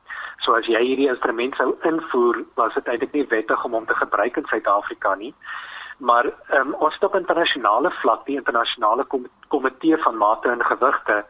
So 0.43 0.55
as 0.59 0.67
jy 0.67 0.81
hierdie 0.83 1.11
instrument 1.11 1.55
sou 1.55 1.77
invoer, 1.87 2.43
was 2.59 2.75
dit 2.75 2.89
eintlik 2.91 3.13
nie 3.15 3.27
wettig 3.31 3.65
om 3.65 3.77
hom 3.79 3.87
te 3.87 3.95
gebruik 3.95 4.37
in 4.41 4.49
Suid-Afrika 4.51 5.15
nie. 5.21 5.35
Maar 6.03 6.27
ehm 6.27 6.73
um, 6.73 6.75
ons 6.83 6.99
op 7.07 7.15
internasionale 7.15 7.91
vlak, 8.01 8.25
die 8.27 8.37
internasionale 8.37 9.07
komitee 9.49 9.99
van 10.03 10.17
mate 10.19 10.51
en 10.51 10.65
gewigte 10.65 11.25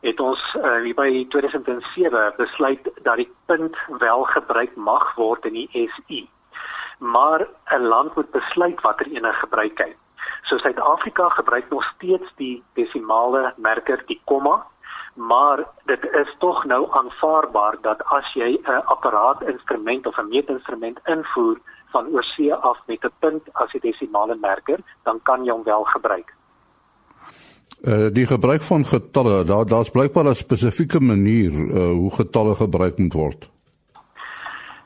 het 0.00 0.20
ons 0.20 0.42
uh, 0.58 0.80
hier 0.82 0.94
by 0.94 1.26
2007 1.30 2.32
besluit 2.36 2.90
dat 3.02 3.16
die 3.22 3.30
punt 3.46 3.76
wel 4.02 4.24
gebruik 4.32 4.74
mag 4.76 5.14
word 5.14 5.46
in 5.46 5.54
die 5.60 5.68
SI. 5.94 6.26
Maar 6.98 7.46
'n 7.78 7.86
land 7.86 8.16
moet 8.16 8.30
besluit 8.30 8.80
watter 8.80 9.06
ene 9.06 9.32
gebruik 9.32 9.78
hy. 9.78 9.94
So 10.42 10.58
Suid-Afrika 10.58 11.28
gebruik 11.28 11.70
nog 11.70 11.84
steeds 11.94 12.34
die 12.36 12.62
desimale 12.74 13.52
merker, 13.56 14.02
die 14.06 14.20
komma 14.24 14.66
maar 15.16 15.64
dit 15.84 16.02
is 16.12 16.34
tog 16.38 16.64
nou 16.64 16.86
aanvaarbaar 16.90 17.76
dat 17.80 18.04
as 18.04 18.32
jy 18.34 18.58
'n 18.62 18.82
apparaat 18.84 19.42
instrument 19.42 20.06
of 20.06 20.18
'n 20.18 20.28
meetinstrument 20.28 20.98
invoer 21.04 21.58
van 21.92 22.06
oorsee 22.06 22.54
af 22.54 22.78
met 22.86 23.04
'n 23.04 23.12
punt 23.18 23.42
as 23.52 23.72
die 23.72 23.80
desimale 23.80 24.36
merker, 24.40 24.78
dan 25.02 25.20
kan 25.22 25.44
jy 25.44 25.52
hom 25.52 25.64
wel 25.64 25.84
gebruik. 25.84 26.34
Uh 27.84 28.08
die 28.12 28.26
gebruik 28.26 28.62
van 28.62 28.84
getalle, 28.84 29.44
daar 29.44 29.66
daar's 29.66 29.90
blykbaar 29.90 30.24
'n 30.24 30.34
spesifieke 30.34 31.00
manier 31.00 31.52
uh 31.52 31.90
hoe 32.00 32.14
getalle 32.14 32.54
gebruik 32.54 32.98
moet 32.98 33.12
word. 33.12 33.50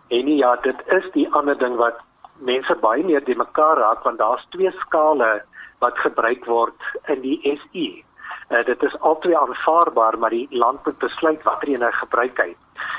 En 0.09 0.37
ja, 0.37 0.57
dit 0.57 0.77
is 0.87 1.13
die 1.13 1.29
ander 1.33 1.59
ding 1.59 1.77
wat 1.77 1.99
mense 2.39 2.77
baie 2.81 3.05
meer 3.05 3.25
die 3.25 3.37
mekaar 3.37 3.77
raak 3.77 4.03
want 4.03 4.19
daar's 4.19 4.47
twee 4.51 4.71
skale 4.71 5.43
wat 5.79 5.99
gebruik 5.99 6.45
word 6.45 6.81
in 7.07 7.21
die 7.21 7.39
SI. 7.43 8.05
Uh, 8.51 8.65
dit 8.65 8.83
is 8.83 9.01
altyd 9.01 9.35
aanvaarbaar, 9.35 10.19
maar 10.19 10.31
die 10.31 10.47
land 10.51 10.85
moet 10.85 10.99
besluit 10.99 11.43
watter 11.43 11.69
een 11.69 11.83
hy 11.83 11.91
gebruik 11.91 12.39
hy. 12.43 12.57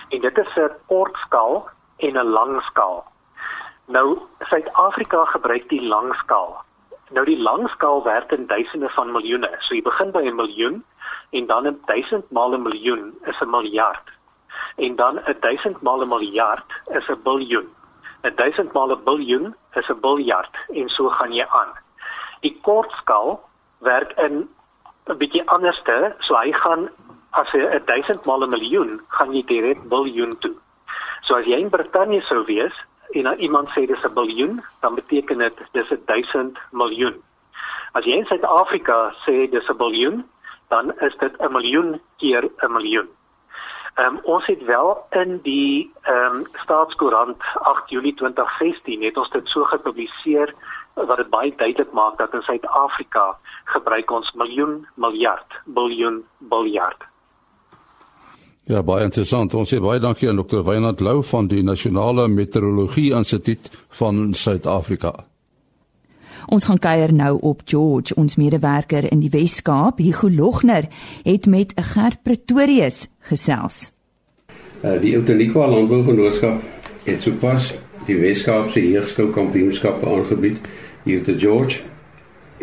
En 0.09 0.21
dit 0.21 0.37
is 0.37 0.55
'n 0.55 0.71
kort 0.87 1.15
skaal 1.25 1.69
en 1.97 2.17
'n 2.17 2.31
lang 2.37 2.61
skaal. 2.61 3.03
Nou 3.85 4.19
Suid-Afrika 4.39 5.25
gebruik 5.25 5.69
die 5.69 5.81
lang 5.81 6.15
skaal. 6.15 6.63
Nou 7.09 7.25
die 7.25 7.39
lang 7.39 7.69
skaal 7.69 8.03
werk 8.03 8.31
in 8.31 8.47
duisende 8.47 8.89
van 8.89 9.11
miljoene. 9.11 9.49
So 9.59 9.75
jy 9.75 9.81
begin 9.81 10.11
by 10.11 10.23
'n 10.23 10.35
miljoen 10.35 10.83
en 11.29 11.45
dan 11.45 11.67
'n 11.67 11.81
duisend 11.85 12.31
maal 12.31 12.53
'n 12.53 12.61
miljoen 12.61 13.13
is 13.25 13.41
'n 13.41 13.49
miljard. 13.49 14.07
En 14.75 14.95
dan 14.95 15.19
'n 15.19 15.37
duisend 15.39 15.81
maal 15.81 16.01
'n 16.01 16.07
miljard 16.07 16.69
is 16.87 17.09
'n 17.09 17.21
biljoen. 17.23 17.67
'n 18.23 18.35
Duisend 18.35 18.73
maal 18.73 18.91
'n 18.91 19.03
biljoen 19.03 19.55
is 19.73 19.89
'n 19.89 19.99
biljard 19.99 20.55
en 20.69 20.89
so 20.89 21.09
gaan 21.09 21.33
jy 21.33 21.45
aan. 21.49 21.71
Die 22.41 22.59
kort 22.61 22.91
skaal 22.91 23.41
werk 23.79 24.11
in 24.17 24.49
'n 25.11 25.17
bietjie 25.17 25.47
anderste, 25.55 26.15
so 26.19 26.35
hy 26.35 26.51
gaan 26.63 26.89
as 27.31 27.53
'n 27.53 27.85
1000 27.85 28.25
maal 28.25 28.43
'n 28.43 28.49
miljoen, 28.49 29.01
gaan 29.07 29.33
jy 29.33 29.43
direk 29.45 29.79
biljoen 29.89 30.37
toe. 30.39 30.55
So 31.21 31.35
as 31.35 31.45
jy 31.45 31.59
in 31.59 31.69
Brittanje 31.69 32.21
sou 32.21 32.45
wees 32.45 32.75
en 33.13 33.23
nou 33.23 33.35
iemand 33.35 33.69
sê 33.69 33.85
dis 33.87 34.03
'n 34.03 34.13
biljoen, 34.13 34.63
dan 34.81 34.95
beteken 34.95 35.37
dit 35.37 35.57
dis 35.71 35.91
'n 35.91 36.03
1000 36.05 36.57
miljoen. 36.71 37.15
As 37.93 38.05
jy 38.05 38.17
in 38.17 38.25
Suid-Afrika 38.25 39.13
sê 39.25 39.49
dis 39.49 39.69
'n 39.69 39.77
biljoen, 39.77 40.23
dan 40.69 40.91
is 40.99 41.15
dit 41.17 41.33
'n 41.39 41.51
miljoen 41.51 42.01
keer 42.17 42.43
'n 42.43 42.71
miljoen. 42.71 43.09
Ehm 43.95 44.07
um, 44.07 44.19
ons 44.23 44.45
het 44.45 44.63
wel 44.63 45.05
in 45.09 45.39
die 45.43 45.91
ehm 46.01 46.35
um, 46.35 46.45
staatskoerant 46.63 47.41
8 47.53 47.89
Julie 47.89 48.13
2016 48.13 49.03
het 49.03 49.17
ons 49.17 49.29
dit 49.29 49.47
so 49.47 49.63
gepubliseer 49.63 50.53
wat 50.93 51.17
dit 51.17 51.29
baie 51.29 51.53
duidelik 51.57 51.91
maak 51.93 52.17
dat 52.17 52.33
in 52.33 52.41
Suid-Afrika 52.41 53.37
gebruik 53.73 54.11
ons 54.11 54.31
miljoen, 54.35 54.85
miljard, 54.95 55.61
biljoen, 55.65 56.21
biljard. 56.37 57.07
Ja, 58.69 58.83
baie 58.83 59.03
interessant. 59.03 59.53
Ons 59.57 59.73
sê 59.73 59.81
baie 59.81 59.99
dankie 59.99 60.29
aan 60.29 60.39
Dr. 60.39 60.61
Wynand 60.63 61.01
Lou 61.01 61.19
van 61.25 61.49
die 61.51 61.63
Nasionale 61.65 62.27
Meteorologie 62.27 63.11
Instituut 63.17 63.71
van 63.97 64.33
Suid-Afrika. 64.37 65.15
Ons 66.51 66.65
gaan 66.65 66.79
kuier 66.81 67.13
nou 67.13 67.35
op 67.45 67.61
George, 67.65 68.15
ons 68.17 68.37
medewerker 68.39 69.05
in 69.11 69.21
die 69.21 69.29
Wes-Kaap, 69.33 69.99
Hugo 70.01 70.29
Logner, 70.29 70.87
het 71.23 71.45
met 71.45 71.73
Gert 71.93 72.21
Pretorius 72.23 73.07
gesels. 73.29 73.91
Uh, 74.81 74.97
die 75.01 75.13
Outeniqua 75.17 75.67
Landbougenootskap 75.69 76.63
het 77.05 77.21
sopas 77.21 77.73
die 78.07 78.17
Wes-Kaapse 78.19 78.81
Heerskou 78.83 79.29
Kampioenskappe 79.35 80.07
aangebied 80.09 80.59
hier 81.03 81.23
te 81.23 81.37
George 81.39 81.81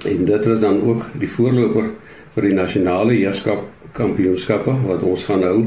En 0.05 0.25
dit 0.25 0.45
was 0.45 0.61
dan 0.61 0.83
ook 0.83 1.07
die 1.19 1.31
voorloper 1.31 1.91
vir 2.35 2.47
die 2.47 2.55
nasionale 2.55 3.17
heerskap 3.19 3.65
kampioenskappe 3.97 4.75
wat 4.85 5.03
ons 5.03 5.25
gaan 5.27 5.43
hou 5.43 5.63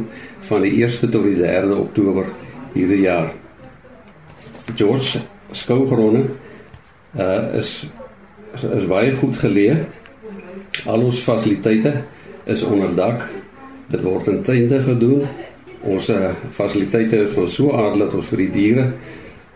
van 0.47 0.63
die 0.63 0.71
1ste 0.77 1.09
tot 1.11 1.25
die 1.27 1.35
3de 1.35 1.75
Oktober 1.75 2.29
hierdie 2.73 3.01
jaar. 3.01 3.33
George 4.75 5.19
Skougronne 5.51 6.29
uh 7.19 7.57
is, 7.59 7.73
is 8.55 8.63
is 8.63 8.87
baie 8.87 9.11
goed 9.19 9.35
geleë. 9.41 9.81
Al 10.87 11.03
ons 11.09 11.19
fasiliteite 11.27 12.05
is 12.47 12.63
onder 12.63 12.95
dak. 12.95 13.27
Dit 13.91 14.05
word 14.07 14.29
in 14.31 14.39
tente 14.47 14.79
gedoen. 14.85 15.27
Ons 15.81 16.07
uh, 16.09 16.31
fasiliteite 16.55 17.25
is 17.25 17.35
van 17.35 17.49
so 17.51 17.75
aard 17.75 17.99
dat 17.99 18.13
ons 18.15 18.31
vir 18.31 18.45
die 18.45 18.51
diere 18.55 18.87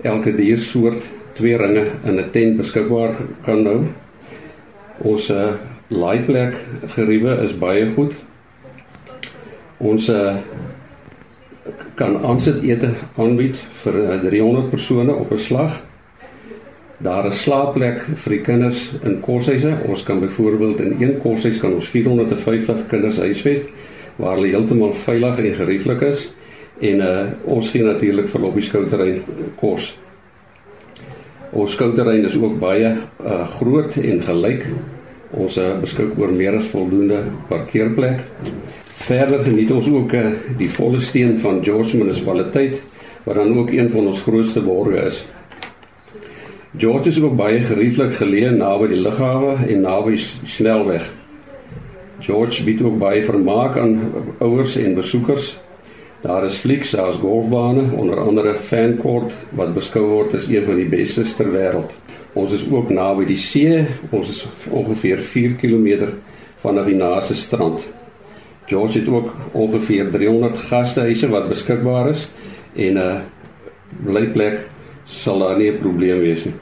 elke 0.05 0.33
diersoort 0.35 1.07
twee 1.35 1.57
ringe 1.57 1.85
in 2.03 2.19
'n 2.19 2.29
tent 2.31 2.57
beskikbaar 2.57 3.15
kan 3.45 3.65
hou. 3.65 3.81
Ons 4.97 5.29
uh, 5.29 5.53
laaiplek 5.87 6.55
geriewe 6.95 7.41
is 7.43 7.57
baie 7.57 7.91
goed. 7.95 8.15
Ons 9.77 10.09
uh, 10.09 10.37
kan 11.95 12.17
aansit 12.23 12.63
ete 12.63 12.93
aanbied 13.17 13.59
vir 13.83 13.99
uh, 14.03 14.19
300 14.23 14.69
persone 14.69 15.13
op 15.13 15.31
'n 15.31 15.37
slag. 15.37 15.83
Daar 16.97 17.25
is 17.25 17.41
slaapplek 17.41 18.01
vir 18.15 18.31
die 18.31 18.41
kinders 18.41 18.93
in 19.03 19.19
koshuise. 19.19 19.77
Ons 19.87 20.03
kan 20.03 20.19
byvoorbeeld 20.19 20.79
in 20.79 20.95
een 21.01 21.17
koshuis 21.17 21.59
kan 21.59 21.73
ons 21.73 21.89
450 21.89 22.87
kinders 22.87 23.17
huisves 23.17 23.67
waar 24.15 24.35
hulle 24.35 24.47
heeltemal 24.47 24.93
veilig 24.93 25.37
en 25.37 25.53
gerieflik 25.53 26.01
is 26.01 26.29
en 26.79 27.01
uh, 27.01 27.27
ons 27.43 27.69
gee 27.71 27.83
natuurlik 27.83 28.27
vir 28.31 28.43
lobby 28.43 28.63
skouterrein 28.65 29.21
kos. 29.59 29.93
Ons 31.55 31.75
skouterrein 31.77 32.25
is 32.27 32.35
ook 32.35 32.57
baie 32.59 32.89
uh, 32.91 33.45
groot 33.59 33.95
en 34.01 34.21
gelyk. 34.25 34.65
Ons 35.35 35.57
uh, 35.59 35.75
beskik 35.79 36.17
oor 36.19 36.33
meer 36.35 36.57
as 36.59 36.67
voldoende 36.71 37.21
parkeerplek. 37.49 38.25
Verder 39.05 39.43
geniet 39.45 39.71
ons 39.71 39.87
ook 39.91 40.13
uh, 40.17 40.27
die 40.59 40.69
volle 40.71 40.99
steun 41.03 41.37
van 41.39 41.63
George 41.63 41.97
munisipaliteit 41.97 42.81
wat 43.25 43.39
dan 43.39 43.55
ook 43.57 43.71
een 43.73 43.89
van 43.89 44.11
ons 44.11 44.21
grootste 44.21 44.61
borge 44.61 44.99
is. 45.07 45.23
George 46.77 47.07
is 47.07 47.19
ook 47.21 47.37
baie 47.39 47.63
gerieflik 47.63 48.17
geleë 48.19 48.51
naby 48.57 48.89
die 48.91 48.99
lughawe 48.99 49.55
en 49.63 49.85
naby 49.85 50.17
die 50.17 50.49
snelweg. 50.57 51.07
George 52.19 52.63
bied 52.67 52.81
ook 52.83 52.97
baie 52.99 53.23
vermaak 53.23 53.77
aan 53.79 53.95
ouers 54.43 54.75
en 54.81 54.95
besoekers 54.95 55.53
Daar 56.25 56.45
is 56.45 56.55
flieks 56.57 56.95
as 56.97 57.15
golfbane, 57.21 57.91
onder 57.93 58.19
andere 58.19 58.55
Fancourt 58.57 59.33
wat 59.53 59.75
beskou 59.75 60.07
word 60.09 60.33
as 60.33 60.47
een 60.49 60.63
van 60.65 60.79
die 60.79 60.87
beste 60.89 61.21
ter 61.37 61.51
wêreld. 61.53 61.91
Ons 62.33 62.55
is 62.57 62.63
ook 62.71 62.89
naby 62.89 63.27
die 63.29 63.37
see. 63.37 63.83
Ons 64.09 64.31
is 64.33 64.39
ongeveer 64.73 65.21
4 65.21 65.53
km 65.61 66.07
van 66.63 66.81
die 66.87 66.97
naaste 66.97 67.37
strand. 67.37 67.85
George 68.65 68.99
het 68.99 69.11
ook 69.13 69.35
ongeveer 69.51 70.09
300 70.11 70.57
gastehuise 70.57 71.29
wat 71.29 71.49
beskikbaar 71.51 72.09
is 72.09 72.25
en 72.73 72.97
'n 72.97 73.21
blyplek 74.05 74.65
sal 75.05 75.39
daar 75.39 75.57
nie 75.57 75.71
'n 75.71 75.77
probleem 75.77 76.19
wees 76.19 76.45
nie. 76.45 76.55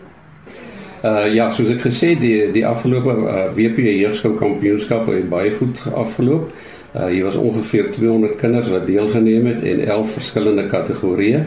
Uh 1.04 1.34
ja, 1.34 1.50
soos 1.52 1.70
ek 1.70 1.82
gesê 1.88 2.20
die 2.20 2.52
die 2.52 2.68
afgelope 2.68 3.12
uh, 3.12 3.48
WP 3.56 3.78
jeugskou 3.78 4.36
kampioenskap 4.38 5.08
het 5.08 5.30
baie 5.30 5.56
goed 5.56 5.80
afgeloop. 5.94 6.52
Uh 6.94 7.08
hier 7.10 7.24
was 7.24 7.36
ongeveer 7.36 7.92
200 7.92 8.36
kinders 8.36 8.70
wat 8.70 8.86
deelgeneem 8.86 9.46
het 9.46 9.64
in 9.64 9.80
11 9.82 10.12
verskillende 10.12 10.68
kategorieë. 10.70 11.46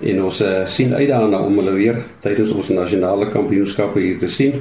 En 0.00 0.24
ons 0.24 0.40
uh, 0.40 0.66
sien 0.66 0.94
uit 0.94 1.08
daarna 1.08 1.40
om 1.40 1.56
hulle 1.56 1.72
weer 1.72 2.02
tydens 2.20 2.50
ons 2.52 2.68
nasionale 2.68 3.28
kampioenskappe 3.32 4.00
hier 4.00 4.18
te 4.18 4.28
sien. 4.28 4.60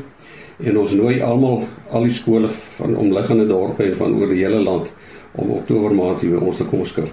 En 0.63 0.77
ons 0.79 0.93
nooi 0.95 1.17
almal 1.21 1.65
al 1.91 2.07
die 2.07 2.15
skole 2.15 2.47
van 2.77 2.95
omliggende 2.95 3.47
dorpe 3.49 3.83
en 3.83 3.99
van 3.99 4.15
oor 4.15 4.31
die 4.31 4.45
hele 4.45 4.63
land 4.63 4.93
om 5.36 5.51
Oktober 5.57 5.91
maand 5.91 6.23
hier 6.23 6.38
by 6.38 6.45
ons 6.45 6.62
te 6.62 6.69
kom 6.71 6.86
skou. 6.88 7.09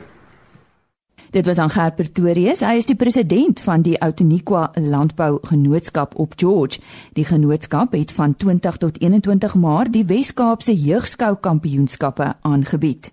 Dit 1.31 1.47
was 1.47 1.59
aan 1.59 1.71
Gert 1.71 1.95
Pretorius. 1.95 2.61
Hy 2.67 2.75
is 2.81 2.89
die 2.91 2.97
president 2.99 3.61
van 3.63 3.85
die 3.87 3.95
Outeniqua 4.03 4.73
Landbou 4.75 5.39
Genootskap 5.47 6.17
op 6.19 6.33
George. 6.37 6.81
Die 7.15 7.25
genootskap 7.25 7.95
het 7.95 8.11
van 8.13 8.35
20 8.37 8.77
tot 8.83 8.99
21 8.99 9.55
Maart 9.55 9.93
die 9.95 10.03
Wes-Kaapse 10.05 10.75
Jeugskou 10.75 11.37
Kampioenskappe 11.41 12.33
aangebied. 12.41 13.13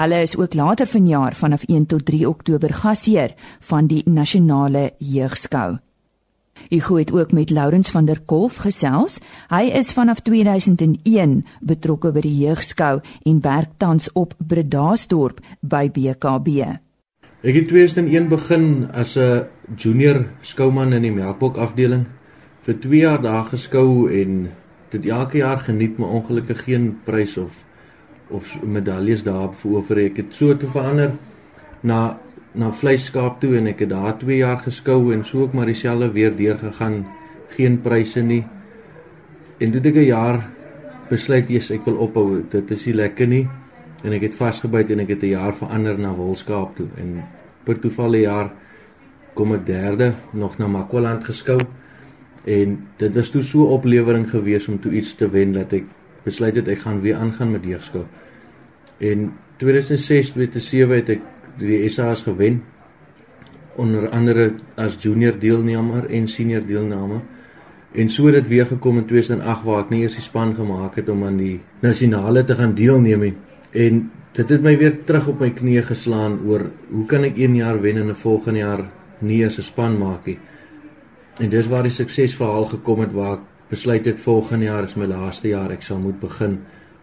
Hulle 0.00 0.22
is 0.22 0.36
ook 0.36 0.54
later 0.54 0.86
vanjaar 0.86 1.34
vanaf 1.34 1.68
1 1.68 1.86
tot 1.86 2.04
3 2.04 2.28
Oktober 2.28 2.74
gasheer 2.74 3.34
van 3.60 3.86
die 3.86 4.02
Nasionale 4.08 4.94
Jeugskou. 4.98 5.76
Ek 6.72 6.88
het 6.88 7.12
ook 7.12 7.32
met 7.32 7.50
Lourens 7.50 7.90
van 7.90 8.04
der 8.04 8.20
Kolf 8.24 8.56
gesels. 8.64 9.20
Hy 9.52 9.68
is 9.76 9.92
vanaf 9.92 10.24
2001 10.24 11.44
betrokke 11.60 12.16
by 12.16 12.24
die 12.24 12.36
jeugskou 12.46 12.98
en 13.22 13.40
werk 13.44 13.76
tans 13.76 14.12
op 14.12 14.34
Bredasdorp 14.38 15.44
by 15.60 15.90
BKB. 15.90 16.87
Ek 17.38 17.54
het 17.54 17.68
2001 17.70 18.24
begin 18.28 18.90
as 18.90 19.14
'n 19.16 19.46
junior 19.76 20.26
skouman 20.42 20.92
in 20.92 21.02
die 21.02 21.12
melkbok 21.12 21.56
afdeling. 21.56 22.06
Vir 22.66 22.74
2 22.80 22.98
jaar 22.98 23.22
daar 23.22 23.44
geskou 23.44 24.10
en 24.10 24.50
dit 24.90 25.06
elke 25.06 25.36
jaar 25.38 25.58
geniet 25.58 25.98
maar 25.98 26.08
ongelukkig 26.08 26.64
geen 26.64 26.98
prys 27.04 27.36
of 27.36 27.52
of 28.30 28.62
medaljes 28.62 29.22
daar 29.22 29.54
verower 29.54 29.98
ek 29.98 30.16
het 30.16 30.34
so 30.34 30.56
te 30.56 30.66
verander 30.66 31.12
na 31.80 32.18
na 32.54 32.72
vleiskaap 32.72 33.40
toe 33.40 33.56
en 33.56 33.66
ek 33.66 33.78
het 33.78 33.90
daar 33.90 34.18
2 34.18 34.36
jaar 34.36 34.58
geskou 34.58 35.12
en 35.14 35.24
so 35.24 35.42
ook 35.42 35.52
maar 35.52 35.66
dieselfde 35.66 36.12
weer 36.12 36.36
deurgegaan. 36.36 37.06
Geen 37.48 37.80
pryse 37.80 38.20
nie. 38.20 38.44
En 39.58 39.70
toe 39.70 39.80
ek 39.80 39.94
'n 39.94 40.06
jaar 40.06 40.50
besluit 41.08 41.48
jy's 41.48 41.70
ek 41.70 41.84
wil 41.84 41.96
ophou. 41.96 42.42
Dit 42.50 42.70
is 42.70 42.86
nie 42.86 42.94
lekker 42.94 43.26
nie 43.26 43.48
en 44.02 44.12
ek 44.12 44.22
het 44.22 44.34
vasgebyt 44.34 44.90
en 44.90 45.00
ek 45.00 45.08
het 45.08 45.22
'n 45.22 45.34
jaar 45.34 45.54
verander 45.54 45.98
na 45.98 46.14
Wolskaap 46.14 46.76
toe 46.76 46.88
en 46.96 47.24
per 47.64 47.78
toeval 47.78 48.14
'n 48.14 48.20
jaar 48.20 48.50
kom 49.34 49.54
ek 49.54 49.66
derde 49.66 50.12
nog 50.32 50.58
na 50.58 50.66
Makwaland 50.66 51.24
geskou 51.24 51.60
en 52.44 52.78
dit 52.96 53.14
was 53.14 53.30
toe 53.30 53.42
so 53.42 53.66
'n 53.66 53.72
oplewering 53.72 54.30
gewees 54.30 54.68
om 54.68 54.80
toe 54.80 54.92
iets 54.92 55.14
te 55.14 55.30
wen 55.30 55.52
dat 55.52 55.72
ek 55.72 55.84
besluit 56.24 56.56
het 56.56 56.68
ek 56.68 56.80
gaan 56.80 57.00
weer 57.00 57.16
aangaan 57.16 57.50
met 57.50 57.62
deegskou. 57.62 58.04
En 58.98 59.32
2006 59.56 60.30
2007 60.30 60.96
het 60.96 61.08
ek 61.08 61.22
die 61.58 61.88
SA's 61.88 62.22
gewen 62.22 62.62
onder 63.76 64.08
andere 64.10 64.52
as 64.74 64.96
junior 65.02 65.38
deelnemer 65.38 66.06
en 66.10 66.28
senior 66.28 66.66
deelnemer. 66.66 67.20
En 67.92 68.10
so 68.10 68.26
het 68.26 68.34
dit 68.34 68.48
weer 68.48 68.66
gekom 68.66 68.98
in 68.98 69.06
2008 69.06 69.64
waar 69.64 69.84
ek 69.84 69.90
nie 69.90 70.02
eers 70.02 70.18
die 70.18 70.22
span 70.22 70.54
gemaak 70.54 70.98
het 70.98 71.08
om 71.08 71.24
aan 71.24 71.36
die 71.36 71.60
nasionale 71.80 72.44
te 72.44 72.54
gaan 72.54 72.74
deelneem 72.74 73.20
nie. 73.20 73.34
En 73.72 74.10
dit 74.32 74.48
het 74.48 74.62
my 74.62 74.76
weer 74.78 75.04
terug 75.04 75.28
op 75.28 75.40
my 75.40 75.50
knieë 75.50 75.82
geslaan 75.90 76.38
oor 76.46 76.70
hoe 76.90 77.06
kan 77.06 77.24
ek 77.24 77.36
een 77.36 77.56
jaar 77.58 77.80
wen 77.80 77.96
en 77.96 78.08
'n 78.08 78.14
volgende 78.14 78.58
jaar 78.58 78.84
nie 79.18 79.42
eens 79.42 79.58
'n 79.58 79.62
span 79.62 79.98
maak 79.98 80.26
nie. 80.26 80.38
En 81.38 81.48
dis 81.48 81.66
waar 81.66 81.82
die 81.82 81.92
suksesverhaal 81.92 82.64
gekom 82.64 83.00
het 83.00 83.12
waar 83.12 83.32
ek 83.32 83.44
besluit 83.68 84.04
het 84.04 84.20
volgende 84.20 84.64
jaar 84.64 84.84
is 84.84 84.96
my 84.96 85.06
laaste 85.06 85.48
jaar 85.48 85.70
ek 85.70 85.82
sal 85.82 85.98
moet 85.98 86.20
begin 86.20 86.58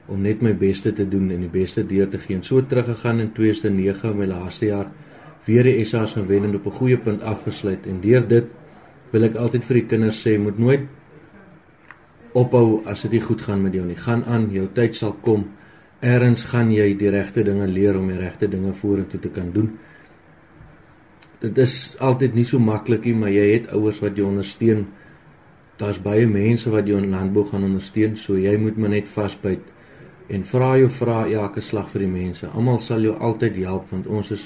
om 0.08 0.22
net 0.22 0.42
my 0.42 0.54
beste 0.54 0.94
te 0.94 1.08
doen 1.08 1.32
en 1.32 1.40
die 1.40 1.50
beste 1.50 1.86
deur 1.86 2.10
te 2.10 2.20
gee. 2.20 2.36
En 2.36 2.44
so 2.44 2.62
teruggegaan 2.62 3.20
in 3.20 3.32
2009 3.32 4.18
my 4.18 4.26
laaste 4.26 4.66
jaar 4.66 4.92
weer 5.46 5.64
die 5.64 5.86
SA's 5.86 6.14
gewen 6.14 6.44
en 6.44 6.56
op 6.56 6.66
'n 6.66 6.72
goeie 6.72 6.98
punt 6.98 7.22
afgesluit 7.22 7.86
en 7.86 8.02
deur 8.02 8.28
dit 8.28 8.46
wil 9.12 9.24
ek 9.24 9.36
altyd 9.36 9.66
vir 9.66 9.74
die 9.74 9.86
kinders 9.86 10.28
sê 10.28 10.40
moet 10.40 10.58
nooit 10.60 10.82
ophou 12.34 12.82
as 12.86 13.02
dit 13.02 13.12
nie 13.12 13.22
goed 13.22 13.42
gaan 13.42 13.62
met 13.62 13.74
jou 13.74 13.86
nie. 13.86 13.96
Gaan 13.96 14.24
aan, 14.28 14.50
jou 14.52 14.68
tyd 14.74 14.96
sal 14.96 15.16
kom. 15.22 15.46
Eerens 16.06 16.44
gaan 16.52 16.70
jy 16.70 16.92
die 17.00 17.10
regte 17.10 17.42
dinge 17.44 17.66
leer 17.66 17.98
om 17.98 18.12
die 18.12 18.20
regte 18.20 18.48
dinge 18.52 18.76
vorentoe 18.78 19.20
te 19.20 19.32
kan 19.34 19.48
doen. 19.54 19.72
Dit 21.42 21.58
is 21.64 21.96
altyd 21.98 22.36
nie 22.38 22.46
so 22.46 22.62
maklik 22.62 23.08
nie, 23.08 23.16
maar 23.18 23.34
jy 23.34 23.46
het 23.56 23.72
ouers 23.74 24.02
wat 24.04 24.18
jou 24.18 24.28
ondersteun. 24.30 24.86
Daar's 25.80 25.98
baie 26.02 26.28
mense 26.30 26.70
wat 26.70 26.86
jou 26.88 27.00
in 27.02 27.10
landbou 27.10 27.46
gaan 27.50 27.66
ondersteun, 27.66 28.14
so 28.22 28.38
jy 28.38 28.54
moet 28.62 28.78
maar 28.78 28.94
net 28.94 29.10
vasbyt 29.10 29.74
en 30.30 30.46
vra 30.50 30.72
jou 30.80 30.90
vra 30.90 31.18
elke 31.30 31.62
slag 31.62 31.90
vir 31.92 32.06
die 32.06 32.12
mense. 32.12 32.48
Almal 32.54 32.80
sal 32.82 33.04
jou 33.06 33.16
altyd 33.18 33.58
help 33.64 33.90
want 33.94 34.08
ons 34.08 34.32
is 34.34 34.46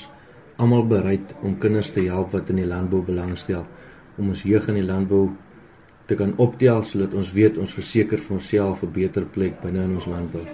almal 0.60 0.88
bereid 0.88 1.36
om 1.44 1.60
kinders 1.60 1.92
te 1.96 2.04
help 2.08 2.34
wat 2.36 2.50
in 2.52 2.64
die 2.64 2.68
landbou 2.68 3.04
belangstel 3.08 3.68
om 4.20 4.32
ons 4.34 4.44
jeug 4.44 4.68
in 4.72 4.82
die 4.82 4.88
landbou 4.88 5.30
te 6.08 6.18
kan 6.20 6.34
optel 6.42 6.84
sodat 6.84 7.14
ons 7.16 7.36
weet 7.36 7.60
ons 7.62 7.76
verseker 7.80 8.20
vir 8.20 8.40
onsself 8.40 8.84
'n 8.84 8.92
beter 8.92 9.26
plek 9.26 9.62
binne 9.62 9.84
in 9.84 9.96
ons 9.96 10.08
landbou. 10.08 10.48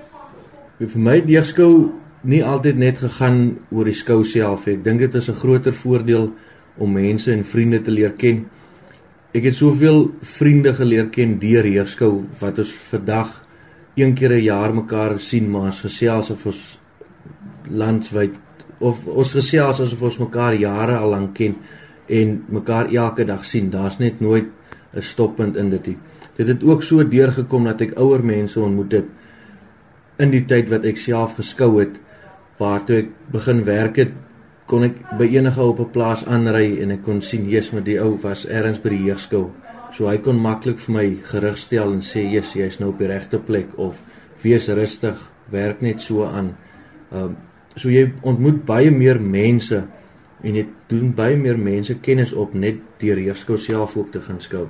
Vir 0.76 1.00
my 1.00 1.22
deegskou 1.24 1.94
nie 2.28 2.42
altyd 2.44 2.76
net 2.82 2.98
gegaan 3.00 3.62
oor 3.72 3.88
die 3.88 3.96
skou 3.96 4.26
self. 4.28 4.66
Ek 4.68 4.82
dink 4.84 5.00
dit 5.00 5.16
is 5.16 5.30
'n 5.30 5.40
groter 5.40 5.72
voordeel 5.72 6.34
om 6.78 6.92
mense 6.92 7.32
en 7.32 7.46
vriende 7.46 7.80
te 7.82 7.92
leer 7.92 8.12
ken. 8.12 8.46
Ek 9.34 9.44
het 9.44 9.56
soveel 9.56 10.12
vriende 10.22 10.74
geleer 10.74 11.08
ken 11.10 11.40
deur 11.40 11.64
deegskou 11.64 12.26
wat 12.40 12.60
ons 12.60 12.72
vandag 12.92 13.46
een 13.96 14.16
keer 14.16 14.32
'n 14.32 14.44
jaar 14.44 14.74
mekaar 14.74 15.20
sien, 15.20 15.50
maar 15.50 15.62
ons 15.62 15.80
gesels 15.80 16.30
of 16.30 16.46
ons 16.46 16.80
landwyd 17.72 18.34
of 18.80 19.08
ons 19.08 19.32
gesels 19.32 19.80
asof 19.80 20.02
ons 20.02 20.18
mekaar 20.18 20.54
jare 20.56 20.98
al 20.98 21.10
lank 21.10 21.36
ken 21.36 21.56
en 22.08 22.44
mekaar 22.50 22.92
elke 22.92 23.26
dag 23.26 23.46
sien. 23.46 23.70
Daar's 23.70 23.98
net 23.98 24.20
nooit 24.20 24.48
'n 24.94 25.02
stoppunt 25.02 25.56
in 25.56 25.70
dit 25.70 25.88
nie. 25.88 25.98
Dit 26.36 26.48
het 26.48 26.64
ook 26.64 26.84
so 26.84 27.04
deurgekom 27.04 27.64
dat 27.64 27.82
ek 27.82 27.98
ouer 27.98 28.26
mense 28.26 28.60
ontmoet 28.60 28.92
het 28.92 29.06
in 30.20 30.32
die 30.32 30.46
tyd 30.46 30.70
wat 30.70 30.86
ek 30.86 30.98
self 30.98 31.36
geskou 31.36 31.80
het 31.80 32.00
waartoe 32.60 32.98
ek 32.98 33.12
begin 33.32 33.66
werk 33.66 33.98
het 33.98 34.12
kon 34.66 34.84
ek 34.84 34.98
by 35.20 35.28
enige 35.36 35.62
op 35.62 35.80
'n 35.80 35.92
plaas 35.92 36.26
aanry 36.26 36.82
en 36.82 36.92
ek 36.92 37.04
kon 37.04 37.22
sien 37.22 37.50
Jesus 37.50 37.74
met 37.74 37.86
die 37.86 38.00
ou 38.00 38.18
was 38.22 38.46
ergens 38.46 38.80
by 38.80 38.90
die 38.90 39.06
jeugskou 39.06 39.52
so 39.96 40.10
hy 40.10 40.18
kon 40.18 40.40
maklik 40.42 40.80
vir 40.84 40.94
my 40.94 41.08
gerigstel 41.24 41.94
en 41.94 42.02
sê 42.04 42.26
Jesus 42.28 42.56
jy's 42.56 42.80
nou 42.80 42.90
op 42.92 43.00
die 43.00 43.08
regte 43.08 43.40
plek 43.40 43.78
of 43.78 44.02
wees 44.44 44.68
rustig 44.68 45.20
werk 45.52 45.82
net 45.82 46.02
so 46.02 46.26
aan. 46.28 46.54
Um, 47.12 47.38
so 47.78 47.90
jy 47.90 48.10
ontmoet 48.26 48.64
baie 48.68 48.92
meer 48.92 49.20
mense 49.22 49.84
en 50.46 50.58
jy 50.58 50.66
doen 50.90 51.14
baie 51.16 51.38
meer 51.40 51.58
mense 51.58 51.96
kennis 52.04 52.34
op 52.34 52.54
net 52.54 52.82
deur 53.02 53.20
jeugskou 53.22 53.58
self 53.62 53.96
ook 53.98 54.12
te 54.14 54.22
gaan 54.26 54.42
skou. 54.44 54.68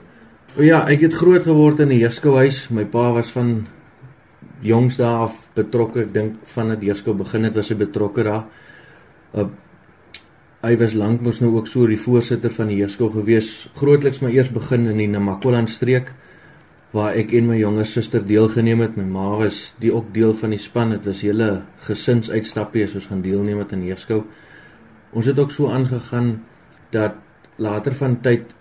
O 0.55 0.63
ja 0.63 0.83
ek 0.91 1.07
het 1.07 1.17
groot 1.17 1.43
geword 1.43 1.81
in 1.83 1.89
'n 1.89 1.99
jeugskouhuis 1.99 2.69
my 2.69 2.85
pa 2.85 3.11
was 3.13 3.31
van 3.31 3.65
jongs 4.65 4.97
daar 4.99 5.27
af 5.27 5.37
betrokke. 5.57 6.05
Ek 6.07 6.13
dink 6.13 6.41
van 6.55 6.73
dit 6.73 6.89
eers 6.89 7.03
gou 7.05 7.15
begin 7.17 7.47
het 7.47 7.55
was 7.57 7.69
hy 7.71 7.77
betrokke 7.79 8.25
daar. 8.25 8.45
Uh, 9.35 9.47
hy 10.65 10.73
was 10.81 10.95
lank 10.97 11.21
mos 11.21 11.41
nou 11.43 11.51
ook 11.59 11.67
so 11.69 11.85
die 11.85 11.99
voorsitter 11.99 12.53
van 12.53 12.71
die 12.71 12.79
Heerskool 12.79 13.11
gewees. 13.13 13.67
Grootliks 13.77 14.23
maar 14.23 14.33
eers 14.33 14.49
begin 14.53 14.87
in 14.89 15.03
die 15.03 15.11
Namakoland 15.11 15.69
streek 15.69 16.13
waar 16.95 17.17
ek 17.19 17.33
en 17.35 17.49
my 17.49 17.57
jonger 17.59 17.85
suster 17.85 18.23
deelgeneem 18.23 18.81
het. 18.85 18.95
My 18.97 19.03
ma 19.03 19.27
was 19.43 19.73
die 19.83 19.91
ook 19.93 20.13
deel 20.15 20.33
van 20.39 20.55
die 20.55 20.61
span. 20.61 20.95
Dit 20.95 21.05
was 21.09 21.21
hele 21.25 21.49
gesinsuitstappie 21.85 22.85
as 22.87 22.95
ons 22.95 23.09
gaan 23.11 23.21
deelneem 23.21 23.59
met 23.61 23.73
'n 23.73 23.83
Heerskool. 23.83 24.23
Ons 25.11 25.25
het 25.25 25.39
ook 25.39 25.51
so 25.51 25.67
aangegaan 25.69 26.43
dat 26.91 27.15
later 27.57 27.93
van 27.93 28.21
tyd 28.21 28.54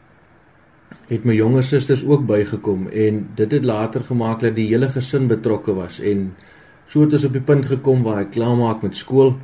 het 1.08 1.24
my 1.24 1.34
jonger 1.36 1.64
susters 1.64 2.04
ook 2.04 2.26
bygekom 2.26 2.88
en 2.88 3.26
dit 3.36 3.50
het 3.52 3.64
later 3.64 4.04
gemaak 4.04 4.40
dat 4.40 4.54
die 4.56 4.68
hele 4.70 4.88
gesin 4.88 5.28
betrokke 5.28 5.74
was 5.76 6.00
en 6.00 6.30
so 6.88 7.04
het 7.04 7.12
ons 7.12 7.24
op 7.28 7.32
die 7.36 7.44
punt 7.44 7.66
gekom 7.68 8.02
waar 8.06 8.22
ek 8.24 8.34
klaar 8.36 8.56
maak 8.56 8.82
met 8.82 8.96
skool. 8.96 9.34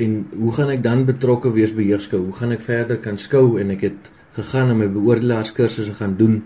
En 0.00 0.26
hoe 0.32 0.52
gaan 0.52 0.70
ek 0.72 0.82
dan 0.84 1.04
betrokke 1.08 1.52
wees 1.52 1.72
by 1.74 1.84
jeugskou 1.84 2.20
hoe 2.24 2.36
gaan 2.36 2.52
ek 2.52 2.64
verder 2.64 3.00
kan 3.00 3.18
skou? 3.18 3.58
En 3.60 3.70
ek 3.70 3.84
het 3.88 4.10
gegaan 4.36 4.72
en 4.72 4.78
my 4.80 4.88
beoordelaarskursusse 4.92 5.96
gaan 5.98 6.16
doen. 6.16 6.42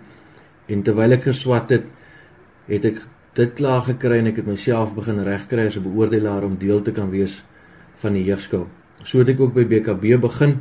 En 0.66 0.82
terwyl 0.82 1.14
ek 1.14 1.28
geswat 1.28 1.70
het 1.74 1.86
het 2.66 2.88
ek 2.90 3.04
dit 3.36 3.52
klaar 3.54 3.84
gekry 3.86 4.18
en 4.22 4.32
ek 4.32 4.40
het 4.42 4.48
myself 4.48 4.94
begin 4.96 5.22
regkry 5.26 5.66
as 5.66 5.76
'n 5.76 5.84
beoordelaar 5.84 6.44
om 6.44 6.56
deel 6.58 6.82
te 6.82 6.92
kan 6.92 7.10
wees 7.10 7.44
van 8.02 8.12
die 8.12 8.24
jeugskou 8.24 8.66
so 9.04 9.20
het 9.20 9.28
ek 9.34 9.40
ook 9.40 9.54
by 9.54 9.64
BKB 9.68 10.16
begin 10.20 10.58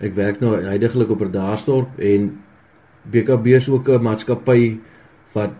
Ek 0.00 0.12
werk 0.14 0.40
nou 0.40 0.52
heidaglik 0.60 1.10
op 1.10 1.22
Verdaarsdorp 1.24 1.98
en 1.98 2.32
BKB 3.10 3.56
is 3.56 3.68
ook 3.68 3.88
'n 3.88 4.02
maatskappy 4.02 4.78
wat 5.32 5.52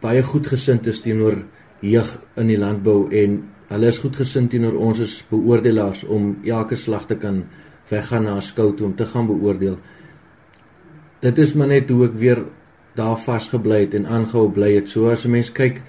baie 0.00 0.22
goed 0.22 0.46
gesind 0.46 0.86
is 0.86 1.00
teenoor 1.00 1.44
jeug 1.80 2.18
in 2.36 2.46
die 2.46 2.58
landbou 2.58 3.10
en 3.12 3.42
hulle 3.68 3.86
is 3.86 3.98
goed 3.98 4.16
gesind 4.16 4.50
teenoor 4.50 4.76
ons 4.76 5.00
as 5.00 5.24
beoordelaars 5.30 6.04
om 6.04 6.36
elke 6.44 6.76
slag 6.76 7.06
te 7.06 7.16
kan 7.16 7.44
weggaan 7.90 8.24
na 8.24 8.40
skou 8.40 8.72
toe 8.76 8.86
om 8.86 8.96
te 8.96 9.06
gaan 9.06 9.26
beoordeel. 9.26 9.78
Dit 11.20 11.38
is 11.38 11.54
maar 11.54 11.68
net 11.68 11.90
hoe 11.90 12.04
ek 12.04 12.18
weer 12.20 12.44
daar 12.94 13.16
vasgebly 13.16 13.80
het 13.80 13.94
en 13.94 14.06
aangehou 14.06 14.50
bly 14.52 14.74
het. 14.74 14.88
So 14.88 15.10
as 15.10 15.24
'n 15.24 15.30
mens 15.30 15.52
kyk, 15.52 15.82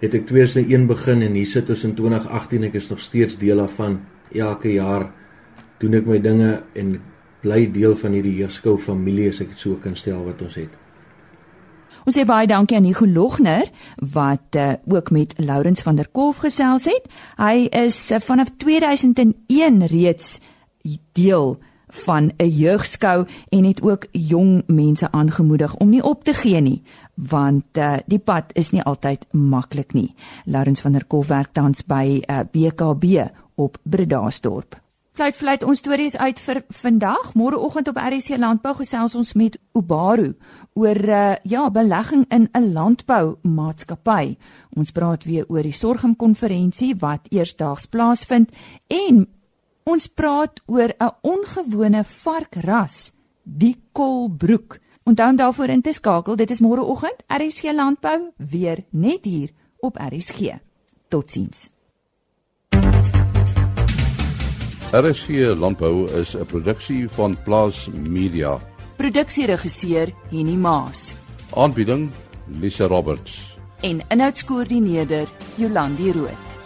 het 0.00 0.14
ek 0.14 0.26
2001 0.26 0.86
begin 0.86 1.22
en 1.22 1.32
hier 1.32 1.46
sit 1.46 1.70
ons 1.70 1.84
in 1.84 1.94
2018 1.94 2.64
ek 2.64 2.74
is 2.74 2.88
nog 2.88 3.00
steeds 3.00 3.38
deel 3.38 3.56
daarvan. 3.56 4.00
Elke 4.32 4.72
jaar 4.72 5.10
doen 5.78 5.94
ek 5.94 6.06
my 6.06 6.18
dinge 6.18 6.62
en 6.74 7.00
bly 7.42 7.66
deel 7.72 7.96
van 7.98 8.14
hierdie 8.16 8.38
jeugskou 8.38 8.78
familie 8.78 9.28
as 9.32 9.42
ek 9.42 9.52
dit 9.54 9.64
so 9.64 9.78
kan 9.82 9.96
stel 9.98 10.22
wat 10.26 10.42
ons 10.42 10.58
het. 10.60 10.78
Ons 12.02 12.16
sê 12.18 12.24
baie 12.26 12.48
dankie 12.50 12.76
aan 12.78 12.86
Hugo 12.88 13.06
Logner 13.06 13.68
wat 14.14 14.58
uh, 14.58 14.72
ook 14.90 15.12
met 15.14 15.34
Lourens 15.38 15.84
van 15.86 15.98
der 15.98 16.08
Kolf 16.10 16.42
gesels 16.42 16.88
het. 16.90 17.06
Hy 17.38 17.68
is 17.84 18.10
uh, 18.10 18.18
vanaf 18.18 18.50
2001 18.58 19.86
reeds 19.92 20.40
deel 21.14 21.58
van 21.92 22.32
'n 22.36 22.48
jeugskou 22.48 23.26
en 23.48 23.64
het 23.64 23.82
ook 23.82 24.06
jong 24.10 24.62
mense 24.66 25.10
aangemoedig 25.10 25.76
om 25.76 25.88
nie 25.88 26.02
op 26.02 26.24
te 26.24 26.34
gee 26.34 26.60
nie 26.60 26.82
want 27.14 27.64
uh, 27.78 27.96
die 28.06 28.18
pad 28.18 28.52
is 28.52 28.70
nie 28.70 28.82
altyd 28.82 29.26
maklik 29.32 29.92
nie. 29.92 30.14
Laurens 30.44 30.80
van 30.80 30.92
der 30.92 31.04
Kolf 31.04 31.26
werk 31.26 31.52
tans 31.52 31.84
by 31.86 32.22
uh, 32.26 32.40
BKB 32.50 33.28
op 33.54 33.78
Bredasdorp. 33.82 34.81
Fluit 35.12 35.36
fluit 35.36 35.62
ons 35.62 35.78
stories 35.78 36.16
uit 36.16 36.38
vir 36.40 36.62
vandag. 36.72 37.34
Môreoggend 37.34 37.88
op 37.88 37.98
RC 38.00 38.38
Landbou 38.40 38.72
gesels 38.78 39.14
ons 39.14 39.34
met 39.36 39.58
Ubaru 39.76 40.32
oor 40.72 41.00
uh, 41.04 41.34
ja, 41.44 41.70
belegging 41.70 42.24
in 42.32 42.48
'n 42.52 42.72
landboumaatskappy. 42.72 44.36
Ons 44.76 44.90
praat 44.90 45.24
weer 45.24 45.44
oor 45.48 45.62
die 45.62 45.72
Sorgum 45.72 46.16
konferensie 46.16 46.96
wat 46.96 47.28
eersdaags 47.28 47.86
plaasvind 47.86 48.50
en 48.88 49.26
Ons 49.82 50.06
praat 50.06 50.60
oor 50.66 50.94
'n 50.98 51.10
ongewone 51.22 52.04
varkras, 52.04 53.12
die 53.42 53.76
kolbroek. 53.92 54.78
Onthou 55.04 55.28
om 55.30 55.36
daarvoor 55.36 55.68
in 55.68 55.82
te 55.82 55.92
skakel. 55.92 56.36
Dit 56.36 56.50
is 56.50 56.60
môreoggend 56.60 57.22
RSG 57.26 57.72
Landbou 57.74 58.30
weer 58.36 58.84
net 58.90 59.24
hier 59.24 59.50
op 59.80 59.96
RSG. 59.96 60.60
Totsiens. 61.08 61.70
RSG 64.92 65.56
Landbou 65.56 66.04
is 66.20 66.34
'n 66.36 66.44
produksie 66.46 67.08
van 67.08 67.36
Plaas 67.44 67.88
Media. 67.92 68.60
Produksieregisseur 68.96 70.12
Henny 70.30 70.54
Maas. 70.54 71.14
Aanbieding 71.54 72.10
Lisa 72.60 72.86
Roberts. 72.86 73.56
En 73.80 74.00
inhoudskoördineerder 74.08 75.28
Jolandi 75.56 76.12
Root. 76.12 76.61